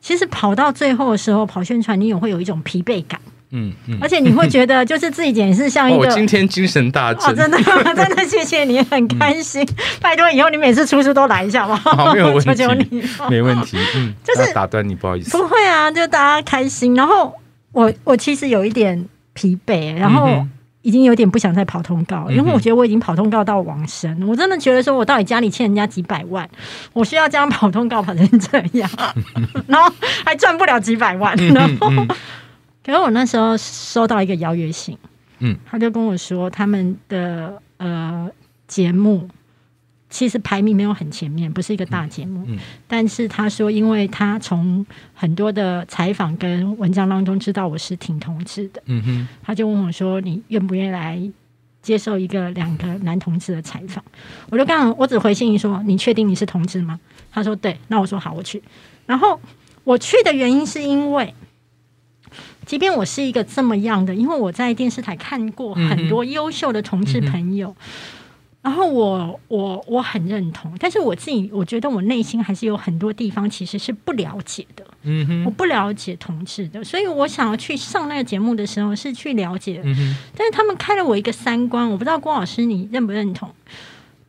[0.00, 3.20] 其实跑到最后的时候，跑宣传你也会有一种疲惫感，
[3.52, 3.96] 嗯嗯。
[4.00, 6.06] 而且你会觉得 就是自己简直是像一哦，我。
[6.08, 7.58] 今天精神大哦，振，真的，
[7.94, 9.66] 真的谢谢你，很开心。
[10.02, 13.04] 拜托，以后你每次出书都来一下吧，好，没有问求题，求你。
[13.30, 13.78] 没问题。
[13.96, 15.36] 嗯，就是打断你，不好意思。
[15.36, 16.94] 不会啊，就大家开心。
[16.94, 17.32] 然后
[17.72, 20.44] 我我其实有一点疲惫，然后
[20.82, 24.26] 已经有点不想再跑通告，因为我觉得我已经跑通告到往生。
[24.26, 26.48] 我真的觉得说，我到底家里欠人家几百万，
[26.92, 28.90] 我需要这样跑通告跑成这样，
[29.68, 29.92] 然后
[30.24, 31.34] 还赚不了几百万。
[31.38, 32.06] 嗯然后，
[32.84, 34.96] 可是我那时候收到一个邀约信，
[35.38, 38.30] 嗯，他就跟我说他们的呃
[38.66, 39.28] 节目。
[40.10, 51.18] 其实排名没有很前面，不是一个大节目，嗯嗯但是他说，因为他从很多的采访跟文章当中知道我是挺同志的，嗯哼，他就问我说：“你愿不愿意来
[51.80, 54.04] 接受一个两个男同志的采访？”
[54.52, 57.00] 我就刚我只回信说：“你确定你是同志吗？”
[57.32, 58.62] 他说：“对。”那我说：“好，我去。”
[59.06, 59.40] 然后
[59.82, 61.34] 我去的原因是因为。
[62.64, 67.74] 即便我是一个这么样的，因为我在电视台看过很多优秀的同志朋友，
[68.62, 74.84] 然后我我我很认同，但是我自己我觉得我内心还是有很多地方其实是不了解的。
[75.02, 79.80] 嗯哼，我不了解同志的，所以我想要去上那个节目的时候是去了解，
[80.36, 83.52] 但是他们开了我一个三观，我不知道郭老师你认不认同？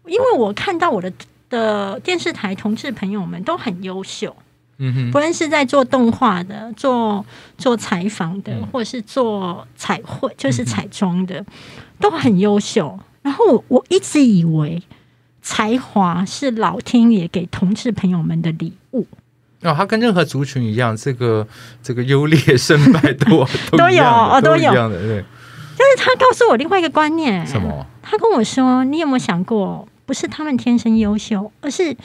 [0.07, 1.13] 因为我看到我的
[1.49, 4.35] 的电视台同志朋友们都很优秀，
[4.77, 7.25] 嗯哼，不论是在做动画的、做
[7.57, 8.67] 做采访的，嗯。
[8.67, 11.45] 或者是做彩绘，就是彩妆的，
[11.99, 12.99] 都很优秀。
[13.21, 14.81] 然后我我一直以为
[15.41, 19.05] 才华是老天爷给同志朋友们的礼物。
[19.61, 21.47] 哦，他跟任何族群一样，这个
[21.81, 23.47] 这个优劣胜败都
[23.77, 24.71] 都有哦都有。
[24.73, 25.23] 一样的，对，
[25.77, 27.87] 但是他告诉我另外一个观念，什么？
[28.01, 31.95] 他跟我说：“你有没有想过，不是他们天生优秀，而是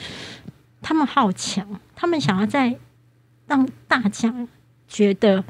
[0.81, 1.67] 他们好强，
[1.99, 2.73] 他们想要在
[3.45, 4.33] 让大家
[4.87, 5.43] 觉得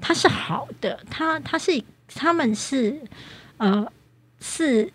[0.00, 1.80] 他是好的，他他是
[2.12, 3.00] 他们是
[3.58, 3.86] 呃
[4.40, 4.92] 是，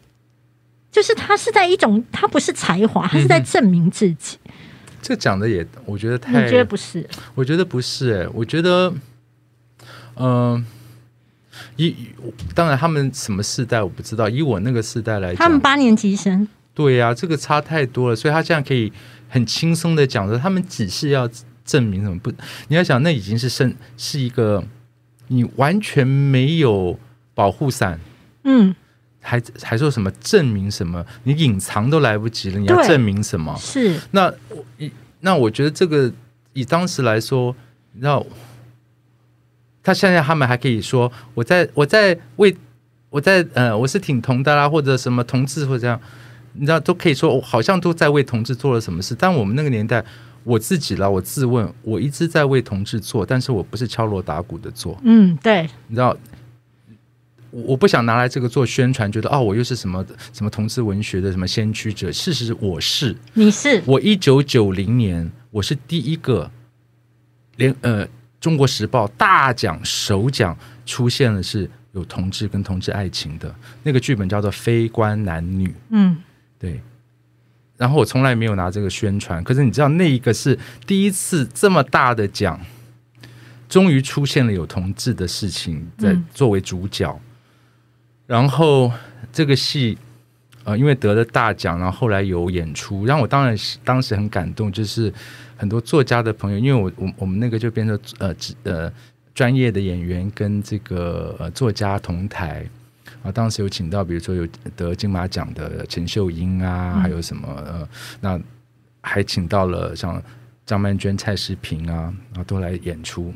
[0.92, 4.38] 就是他是在一种他不是才华，他是在证明自己。
[5.02, 7.08] 这讲的也，我觉得你太，觉得不是？
[7.36, 8.94] 我觉得不是、哎，我觉得，
[10.18, 10.66] 嗯、
[11.78, 11.96] 以
[12.54, 18.92] 当然他们什么世代我不知道，以我那个世代来讲，他们八年级生，对呀、这个差太多了，所以他这样可以
[19.28, 21.30] 很轻松的讲说，他们只是要
[21.66, 22.32] 证明什么不？
[22.70, 24.64] 你要想，那已经是甚是一个
[25.28, 26.98] 你完全没有
[27.34, 28.00] 保护伞，
[28.44, 28.74] 嗯，
[29.22, 31.06] 还还说什么证明什么？
[31.24, 33.54] 你隐藏都来不及了，你要证明什么？
[33.60, 36.12] 是，那我以那我觉得这个
[36.54, 37.54] 以当时来说，
[37.92, 38.26] 你知道，
[39.84, 42.56] 他现在他们还可以说我在我在为
[43.10, 46.00] 我在呃我是挺同的啦，或者什么同志或者这样，
[46.54, 49.16] 你知道都可以说我好像都在为同志做了什么事。
[49.18, 50.04] 但我们那个年代，
[50.44, 56.16] 我自己啦，我自问，我一直在为同志做，但是我不是敲锣打鼓的做，嗯，对，你知道。
[57.50, 62.12] 我我不想拿来这个做宣传，觉得哦，我又是什么什么同志文学的什么先驱者。
[62.12, 66.52] 事实我是，你是，我一九九零年，我是第一个
[67.56, 68.06] 连呃
[68.42, 75.70] 《中国时报》大奖首奖出现了是有同志跟同志爱情的那个剧本，叫做《非官男女》。
[75.92, 76.18] 嗯，
[76.60, 76.82] 对，
[77.78, 82.60] 然后我从来没有拿这个宣传，可是你知道那一个是第一次这么大的奖，
[83.70, 87.20] 终于出现了有同志的事情在作为主角，
[88.26, 88.92] 然后
[89.32, 89.98] 这个戏。
[90.64, 95.14] 呃，因为得了大奖，然后后来有演出，让我当然是当时很感动，就是
[95.56, 98.92] 很多作家的朋友，因为我我我们那个就变成呃呃
[99.34, 102.68] 专业的演员跟这个呃作家同台，
[103.28, 107.88] 啊，当时有请到比如说有得金马奖的陈秀英啊，嗯还有什么呃，
[108.22, 108.40] 那
[109.02, 110.22] 还请到了像
[110.66, 113.34] 张曼娟、蔡诗萍啊，然后都来演出。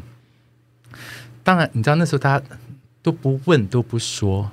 [1.44, 2.46] 当然，你知道那时候大家
[3.04, 4.50] 都不问都不说，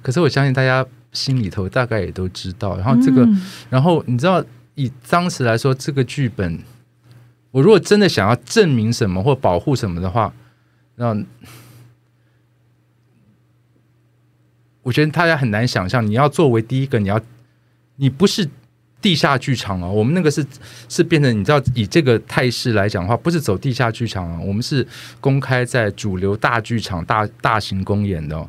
[0.00, 2.76] 可是我相信大家心里头大概也都知道。
[2.76, 4.44] 然后这个，嗯然后你知道
[4.76, 6.60] 以当时来说，这个剧本，
[7.50, 10.32] 我如果真的想要证明什么或保护什么的话，
[10.96, 11.16] 那
[14.82, 17.20] 我觉得大家很难想象，你要作为第一个，你要
[17.96, 18.48] 你不是
[19.00, 20.44] 地下剧场哦，我们那个是
[20.88, 24.86] 是变成你知道以这个态势来讲的话，不是走地下剧场啊，我们是
[25.20, 28.48] 公开在主流大剧场大大型公演的哦、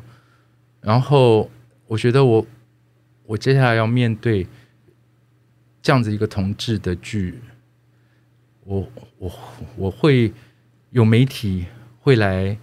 [0.80, 1.50] 然后
[1.86, 2.46] 我觉得我
[3.26, 4.46] 我接下来要面对
[5.82, 7.40] 这样子一个同志的剧，
[8.64, 9.32] 我我
[9.76, 10.32] 我会
[10.90, 11.66] 有媒体
[12.00, 12.56] 会来，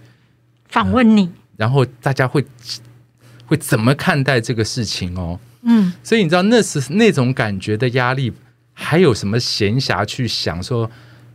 [0.68, 2.44] 访问你，然后大家会
[3.52, 5.38] 会怎么看待这个事情哦？
[5.60, 8.32] 嗯，所以你知道那是那种感觉的压力，
[8.72, 10.90] 还有什么闲暇去想说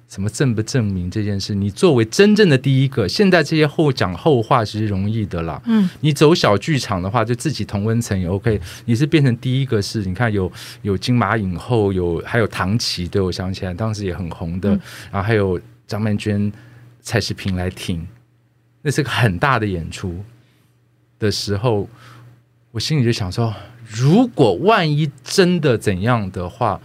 [0.10, 1.54] 什么证不证明这件事？
[1.54, 5.62] 你作为真正的第一个，现在这些后讲后话其实容易的啦。
[5.66, 8.60] 嗯，你走小剧场的话，就自己同温层也 OK。
[8.86, 10.52] 你是变成第一个是，你看有
[10.82, 16.52] 有金马影后，有还有唐琪，对我想起来当时也很红的，嗯然后还有张曼娟、
[17.00, 18.08] 蔡诗平来听，
[18.82, 20.20] 那是个很大的演出
[21.20, 21.88] 的时候，
[22.72, 23.54] 我心里就想说，
[23.86, 26.80] 如果万一真的怎样的话，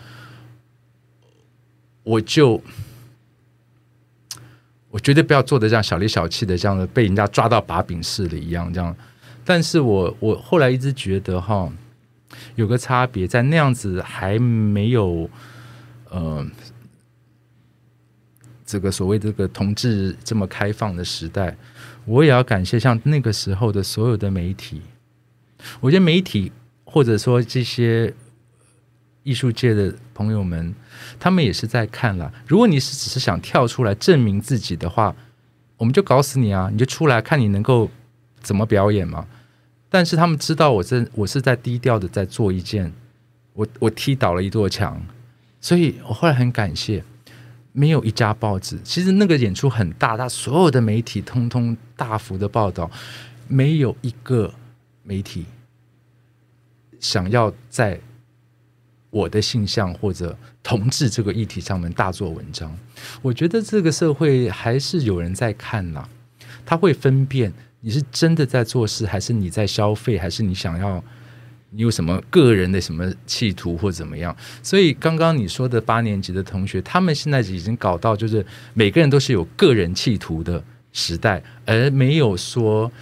[2.03, 2.63] 我就
[4.91, 8.95] 我绝对不要做的这样小里小气的，这样的被人家抓到把柄式的一样这样。
[9.45, 11.73] 但是我我后来一直觉得哈，
[12.55, 15.29] 有个差别，在那样子还没有
[16.11, 16.47] 呃
[18.65, 21.57] 这个所谓这个同志这么开放的时代，
[22.05, 24.83] 我也要感谢像那个时候的所有的媒体。
[25.81, 26.51] 我觉得媒体
[26.85, 28.13] 或者说这些
[29.23, 30.75] 艺术界的朋友们，
[31.21, 32.33] 他们也是在看了。
[32.47, 35.15] 如果你是只是想跳出来证明自己的话，
[35.77, 36.69] 我们就搞死你啊！
[36.73, 37.89] 你就出来看你能够
[38.41, 39.27] 怎么表演嘛。
[39.89, 42.93] 但是他们知道我这我是在低调的在做一件，
[43.53, 45.01] 我我踢倒了一座墙，
[45.61, 47.05] 所以我后来很感谢，
[47.73, 52.91] 没有一家报纸，其实那个演出很大，他所有的媒体通通大幅的报道，
[53.49, 54.53] 没有一个
[55.03, 55.47] 媒体
[57.01, 57.99] 想要在
[59.11, 62.77] 我的性向或者同志这个议题上面大做文章。
[63.21, 66.09] 我觉得这个社会还是有人在看啦，
[66.65, 71.03] 他会分辨你是真的在做事，还是你在消费，还是你想要
[71.75, 74.37] 你有什么个人的什么企图或怎么样。
[74.63, 78.45] 所以刚刚你说的八年级的同学，他们现在已经搞到就是
[78.75, 80.63] 每个人都是有个人企图的
[80.93, 82.93] 时代，而没有说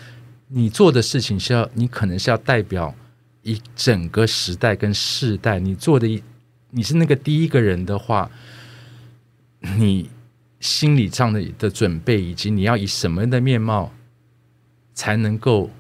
[0.48, 2.94] 你做的事情是要你可能是要代表
[3.42, 6.22] 一整个时代跟世代，你做的一
[6.70, 8.30] 你是那个第一个人的话，
[9.76, 10.08] 你
[10.60, 13.92] 心理上的的准备，以及你要以什么样的面貌
[14.94, 15.70] 才能够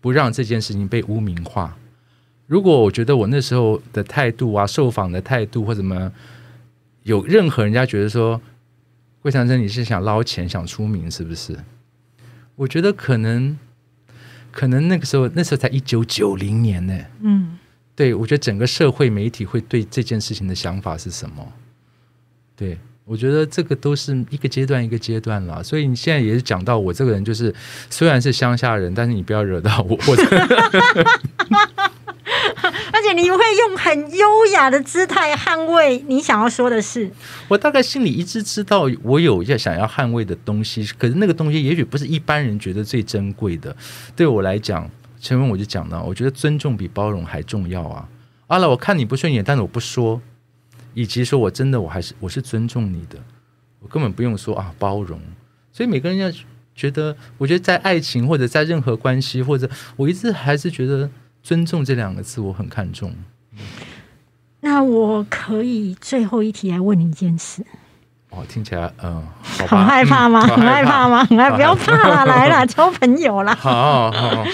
[0.00, 1.76] 不让这件事情被污名化。
[2.46, 6.12] 如果我觉得我那时候的态度啊，受访的态度或什么，
[7.04, 8.40] 有任何人家觉得说，
[9.20, 11.56] 桂长生你是想捞钱、想出名，是不是？
[12.56, 13.58] 我觉得可能
[14.52, 16.98] 可能那个时候那时候才一九九零年呢。
[17.20, 17.58] 嗯，
[17.96, 21.52] 对，我觉得整个社会媒体会对这件事情的想法是什么？
[22.54, 25.62] 对我觉得这个都是一个阶段一个阶段了。
[25.62, 27.54] 所以你现在也是讲到我这个人，就是
[27.90, 29.98] 虽然是乡下人，但是你不要惹到我。
[30.06, 30.16] 我
[32.92, 37.10] 而且你会用很优雅的姿态捍卫你想要说的事。
[37.48, 43.76] 我大概心里一直知道，我有要想要捍卫的东西，可是那个东西也许不是一般人觉得最珍贵的。
[44.16, 44.90] 对我来讲，
[45.20, 48.08] 前面我就讲了，我觉得尊重比包容还重要啊。
[48.46, 50.22] 阿了，我看你不顺眼，但是我不说，
[50.94, 53.18] 以及说我真的我还是我是尊重你的，
[53.80, 55.20] 我根本不用说啊包容。
[55.72, 56.30] 所以每个人要
[56.74, 61.10] 觉得，我觉得在爱情或者在任何关系，或者我一直还是觉得。
[61.44, 63.14] 尊重这两个字我很看重。
[64.60, 67.62] 那我可以最后一题来问你一件事。
[68.30, 70.40] 哦，听起来嗯，很害怕吗？
[70.40, 71.22] 很害怕吗？
[71.28, 73.54] 很害不要怕了，来了， 交朋友了。
[73.56, 74.46] 好好。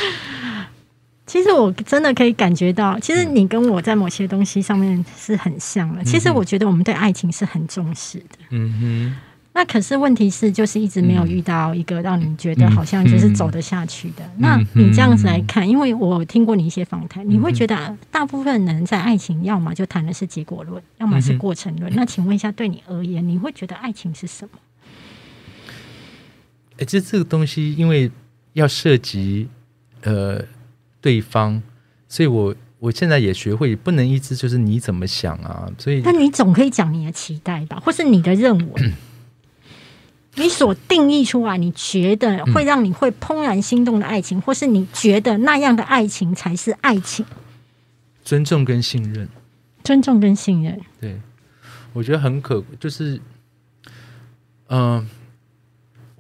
[1.30, 6.02] 其实我真的可以感觉到，其实你跟我在某些东西上面是很像的。
[6.02, 8.38] 其实我觉得我们对爱情是很重视的。
[8.50, 9.16] 嗯哼。
[9.52, 14.28] 那可是问题是，就是一直没有遇到一个让你觉得好像就是走得下去的。
[14.38, 21.94] 那你这样子来看，因为我听过你一些访谈，你会觉得大部分人在爱情，要么就谈的是结果论，要么是过程论。
[21.94, 24.58] 那请问一下，对你而言，你会觉得爱情是什么？
[26.78, 28.10] 哎，这这个东西，因为
[28.54, 29.48] 要涉及
[30.02, 30.42] 呃
[31.00, 31.62] 对方，
[32.08, 35.70] 所以我我现在也学会不能一直就是你怎么想啊。
[35.78, 38.92] 所以，那你总可以讲你的期待吧，或是你的认为。
[40.36, 47.26] 你所定义出来，你觉得会让你会怦然心动的爱情，或是你觉得那样的爱情才是爱情？
[48.24, 49.28] 尊重跟信任，
[49.82, 50.80] 尊重跟信任。
[51.00, 51.20] 对，
[51.92, 53.20] 我觉得很可，就是，
[54.68, 55.04] 嗯，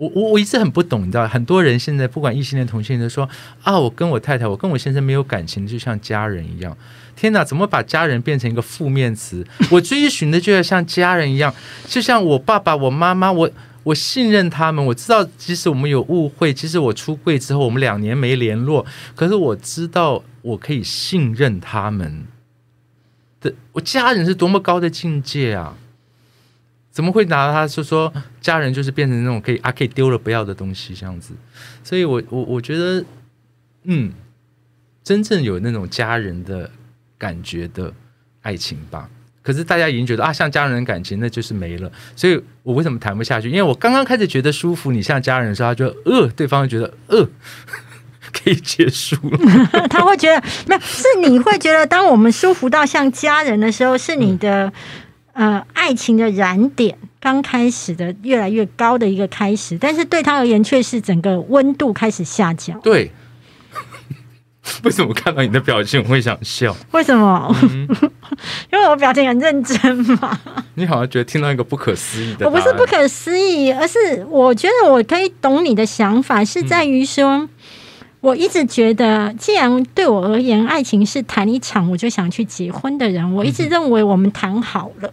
[0.00, 3.28] 我我我一直很不懂，你知道，很多人现在不管异性恋同性恋都说
[3.62, 6.74] 啊，我跟我太太，我跟我先生没有感情，就像家人一样。
[7.14, 9.46] 天哪，怎么把家人变成一个负面词？
[9.70, 11.54] 我追寻的就要像家人一样，
[11.86, 13.50] 就像我爸爸、我妈妈，我。
[13.82, 18.84] 我信任他们，我知道即使我们有误会，即使我出柜之后我们两年没联络，
[19.16, 22.26] 可是我知道我可以信任他们
[23.40, 23.50] 的。
[23.72, 25.74] 我家人是多么高的境界啊！
[26.90, 31.34] 怎么会拿他说说家人就是变成那种可以啊可以丢了不要的东西这样子？
[31.84, 33.04] 所以我我我觉得，
[33.84, 34.12] 嗯，
[35.02, 36.70] 真正有那种家人的
[37.16, 37.92] 感觉的
[38.42, 39.08] 爱情吧。
[39.42, 43.48] 可是大家已经觉得啊，像家人的感情那就是没了，所以我为什么谈不下去？
[43.48, 47.26] 因为我刚刚开始觉得舒服，你像家人的时候，他就呃，对方觉得呃，
[48.32, 49.38] 可以结束了。
[49.88, 54.70] 他会觉得没有，是你会觉得，当我们舒服到像家人的时候，是你的
[55.32, 62.78] 呃爱情的燃点刚开始的越来越高的一个开始，但是对他而言却是整个温度开始下降。
[62.80, 63.10] 对。
[64.84, 66.76] 为什么看到你的表情我会想笑？
[66.92, 67.52] 为什么？
[68.70, 70.38] 因为我表情很认真嘛。
[70.74, 77.48] 你好像觉得听到一个不可思议的，我不是不可思议，而是我觉得我可以懂你的想法，是在于说，
[78.20, 85.12] 我一直觉得，既然对我而言，爱情是谈一场我就想去结婚的人，我一直认为我们谈好了，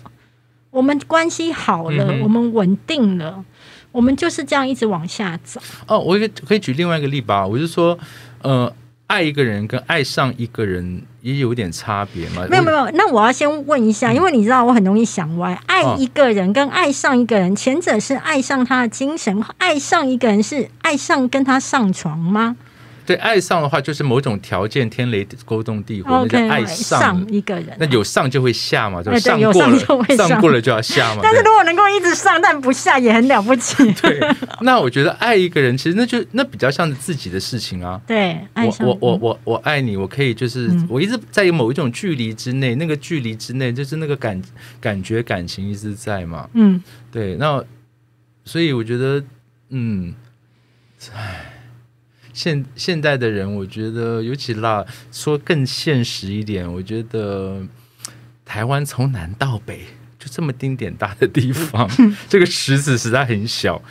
[0.71, 3.43] 我们关系好了，我们稳定了，
[3.91, 5.59] 我们就是这样一直往下走。
[5.87, 7.97] 哦，我可以可以举另外一个例吧，我就说，
[8.41, 8.71] 呃。
[9.07, 12.45] 爱一个人跟爱上一个人也有点差别吗？
[12.49, 15.57] 没有没有，那我要先问一下，因为你知道我很容易想歪。
[15.65, 22.57] 爱一个人跟爱上一个人，前者是爱上他的精神，爱上一个人是爱上跟他上床吗？
[23.07, 27.67] 对，爱上的话就是某种条件天雷勾动地火，那叫爱上一个人。
[27.79, 31.21] 那有上就会下嘛，就上过了，上过了就要下嘛。
[31.23, 33.89] 但是如果能够一直上但不下，也很了不起。
[34.01, 34.19] 对，
[34.59, 38.01] 那我觉得爱一个人，其实那就那比较像是自己的事情啊。
[38.05, 44.41] 对，我我我我我爱你，我可以就是我一直在某一种距离之内，那个距离之内就是那个感
[44.81, 46.49] 感觉感情一直在嘛。
[46.53, 47.63] 嗯，对，那
[48.43, 49.23] 所以我觉得，
[49.69, 50.13] 嗯，
[51.15, 51.53] 唉。
[52.37, 57.65] 现现代的人，我觉得尤其啦，说更现实一点，我觉得
[58.45, 59.79] 台湾从南到北
[60.19, 61.89] 就这么丁点大的地方，
[62.29, 63.81] 这个池子实在很小，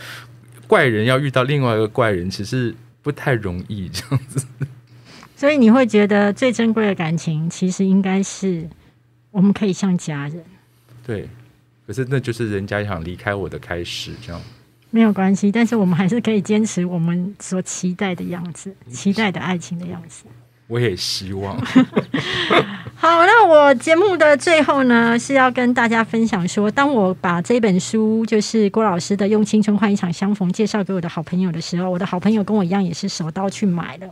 [0.68, 2.72] 怪人要遇到另外一个怪人，其实
[3.02, 4.46] 不太容易这样子。
[5.34, 8.68] 所以你会觉得最珍贵的感情，其实应该是
[9.32, 10.44] 我们可以像家人。
[11.04, 11.28] 对，
[11.84, 14.40] 可是那就是人家想离开我的开始，这样。
[14.96, 20.24] 没有关系，但是我们还是可以坚持我们所期待的样子，期待的爱情的样子。
[20.68, 21.54] 我也希望。
[22.96, 34.08] 好，那我节目的最后呢，是要跟大家分享说，当我把这本书，就是郭老师的《用青春换一场相逢》介绍给我的好朋友的时候，我的好朋友跟我一样，也是手刀去买了。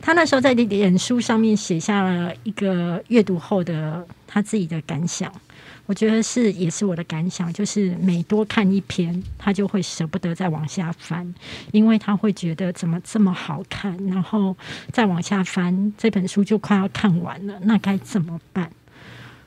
[0.00, 5.30] 他那时候在脸书上面写下了一个阅读后的他自己的感想。
[5.86, 11.32] 我觉得是，也是我的感想，就是每多看一篇，他就会舍不得再往下翻，
[11.72, 14.56] 因为他会觉得怎么这么好看，然后
[14.92, 18.70] 再往下翻，这本书就快要看完了，那该怎么办？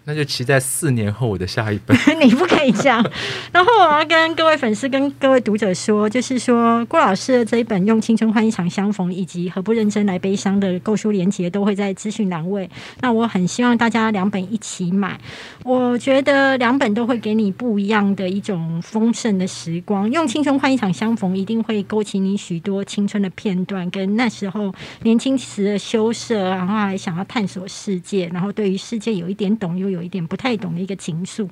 [0.06, 1.96] 那就期待四年后我的下一本。
[2.20, 3.06] 你不可以这样。
[3.52, 12.70] 然后我要跟各位粉丝、跟各位读者说，就是说郭老师的这一本《用青春换一场相逢》，以及《何不认真来悲伤》的购书链接都会在资讯栏位。
[13.02, 15.20] 那我很希望大家两本一起买。
[15.64, 20.10] 我觉得两本都会给你不一样的一种丰盛的时光。
[20.12, 24.74] 用青春换一场相逢，一定会勾起你许多青春的片段，跟那时候
[25.04, 31.50] 年轻时的羞涩，然后还想要探索世界，然后对于世界有一点懂，有一点不太懂的一个情愫，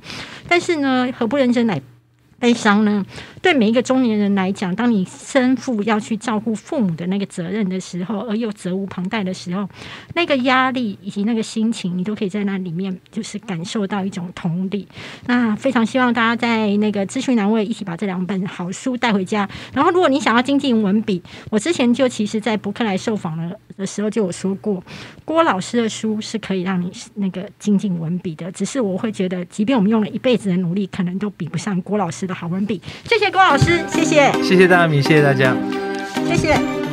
[0.47, 1.81] 但是呢，何不认真来？
[2.39, 3.05] 悲伤呢？
[3.41, 9.67] 对每一个中年人来讲，当你身负要去照顾父母的那个责任的时候，而又责无旁贷的时候，
[10.13, 14.87] 那个压力以及那个心情，你都可以在那里面就是感受到一种同理。
[15.25, 19.49] 那非常希望大家在那个咨询栏位一起把这两本好书带回家。
[19.73, 24.83] 然后，如果你想要精进文笔，我之前就其实在博客来受访了的时候就有说过，
[25.25, 28.51] 郭老师的书是可以让你那个精进文笔的。
[28.51, 32.26] 只是我会觉得，即便我们用了一辈子的努力，可能都比不上郭老师。
[32.27, 35.55] 的好文笔，谢谢郭老师，谢谢，谢谢大家米，谢谢大家，
[36.27, 36.86] 谢谢。